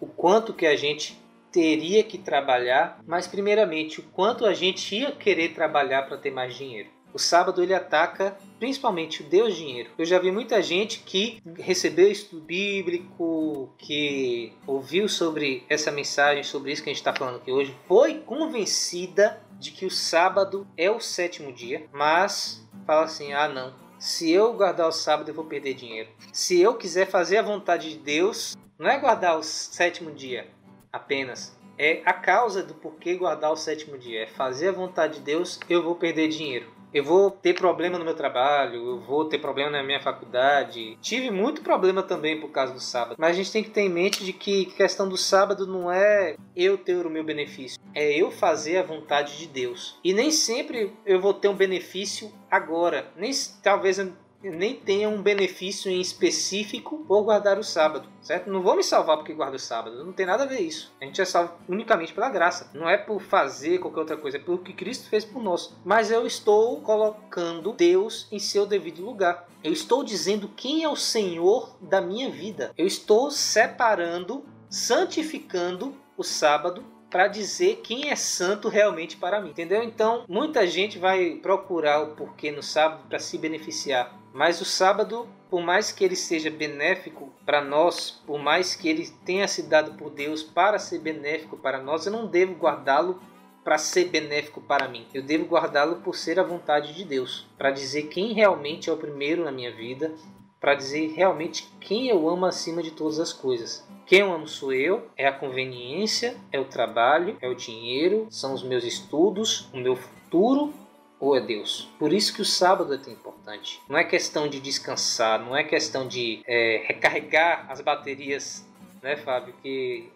[0.00, 1.16] o quanto que a gente
[1.52, 6.54] teria que trabalhar, mas primeiramente o quanto a gente ia querer trabalhar para ter mais
[6.54, 6.90] dinheiro.
[7.16, 9.88] O sábado ele ataca principalmente o Deus dinheiro.
[9.96, 16.72] Eu já vi muita gente que recebeu estudo bíblico, que ouviu sobre essa mensagem, sobre
[16.72, 20.90] isso que a gente está falando aqui hoje, foi convencida de que o sábado é
[20.90, 23.72] o sétimo dia, mas fala assim: ah, não.
[23.98, 26.10] Se eu guardar o sábado, eu vou perder dinheiro.
[26.34, 30.48] Se eu quiser fazer a vontade de Deus, não é guardar o sétimo dia
[30.92, 34.24] apenas, é a causa do porquê guardar o sétimo dia.
[34.24, 38.06] É fazer a vontade de Deus, eu vou perder dinheiro eu vou ter problema no
[38.06, 40.96] meu trabalho, eu vou ter problema na minha faculdade.
[41.02, 43.16] Tive muito problema também por causa do sábado.
[43.18, 45.92] Mas a gente tem que ter em mente de que a questão do sábado não
[45.92, 49.98] é eu ter o meu benefício, é eu fazer a vontade de Deus.
[50.02, 53.12] E nem sempre eu vou ter um benefício agora.
[53.14, 53.30] Nem
[53.62, 53.98] talvez
[54.42, 58.50] nem tenha um benefício em específico por guardar o sábado, certo?
[58.50, 60.92] Não vou me salvar porque guardo o sábado, não tem nada a ver isso.
[61.00, 64.40] A gente é salvo unicamente pela graça, não é por fazer qualquer outra coisa, é
[64.40, 65.74] pelo que Cristo fez por nós.
[65.84, 69.48] Mas eu estou colocando Deus em seu devido lugar.
[69.62, 72.72] Eu estou dizendo quem é o Senhor da minha vida.
[72.76, 79.82] Eu estou separando, santificando o sábado para dizer quem é santo realmente para mim, entendeu?
[79.82, 84.14] Então, muita gente vai procurar o porquê no sábado para se beneficiar.
[84.36, 89.08] Mas o sábado, por mais que ele seja benéfico para nós, por mais que ele
[89.24, 93.18] tenha se dado por Deus para ser benéfico para nós, eu não devo guardá-lo
[93.64, 95.06] para ser benéfico para mim.
[95.14, 98.98] Eu devo guardá-lo por ser a vontade de Deus, para dizer quem realmente é o
[98.98, 100.12] primeiro na minha vida,
[100.60, 103.88] para dizer realmente quem eu amo acima de todas as coisas.
[104.04, 108.52] Quem eu amo sou eu, é a conveniência, é o trabalho, é o dinheiro, são
[108.52, 110.74] os meus estudos, o meu futuro
[111.18, 111.88] ou é Deus.
[111.98, 113.80] Por isso que o sábado é tão importante.
[113.88, 118.66] Não é questão de descansar, não é questão de é, recarregar as baterias,
[119.02, 119.54] né, Fábio?
[119.62, 120.10] Que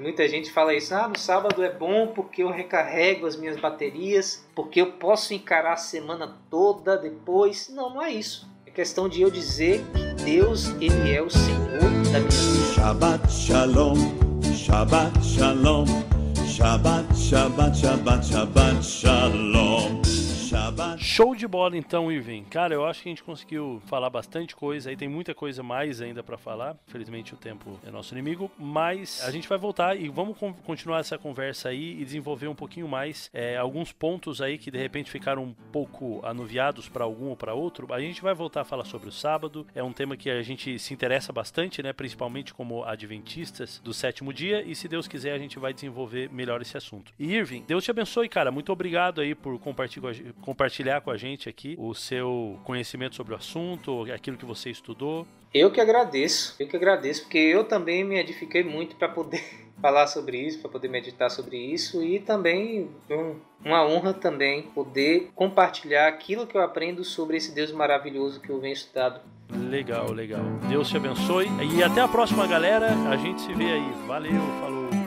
[0.00, 4.46] muita gente fala isso, ah, no sábado é bom porque eu recarrego as minhas baterias,
[4.54, 7.68] porque eu posso encarar a semana toda depois.
[7.68, 8.48] Não, não é isso.
[8.66, 12.74] É questão de eu dizer que Deus, Ele é o Senhor da minha vida.
[12.74, 13.94] Shabbat Shalom,
[14.56, 15.84] Shabbat Shalom,
[16.46, 20.13] Shabbat, Shabbat, Shabbat, Shabbat Shalom.
[20.98, 22.42] Show de bola então, Irving.
[22.44, 26.00] Cara, eu acho que a gente conseguiu falar bastante coisa aí, tem muita coisa mais
[26.00, 26.76] ainda para falar.
[26.88, 31.16] Felizmente o tempo é nosso inimigo, mas a gente vai voltar e vamos continuar essa
[31.16, 35.44] conversa aí e desenvolver um pouquinho mais é, alguns pontos aí que de repente ficaram
[35.44, 37.92] um pouco anuviados para algum ou para outro.
[37.92, 39.64] A gente vai voltar a falar sobre o sábado.
[39.74, 41.92] É um tema que a gente se interessa bastante, né?
[41.92, 46.60] Principalmente como adventistas do sétimo dia e se Deus quiser a gente vai desenvolver melhor
[46.60, 47.12] esse assunto.
[47.16, 48.50] E Irving, Deus te abençoe, cara.
[48.50, 53.36] Muito obrigado aí por compartilhar compartilhar com a gente aqui o seu conhecimento sobre o
[53.36, 55.26] assunto, aquilo que você estudou.
[55.52, 59.44] Eu que agradeço, eu que agradeço, porque eu também me edifiquei muito para poder
[59.80, 65.28] falar sobre isso, para poder meditar sobre isso e também um, uma honra também poder
[65.34, 69.20] compartilhar aquilo que eu aprendo sobre esse Deus maravilhoso que eu venho estudando.
[69.68, 70.42] Legal, legal.
[70.68, 71.46] Deus te abençoe
[71.76, 72.88] e até a próxima, galera.
[73.10, 73.92] A gente se vê aí.
[74.06, 75.03] Valeu, falou.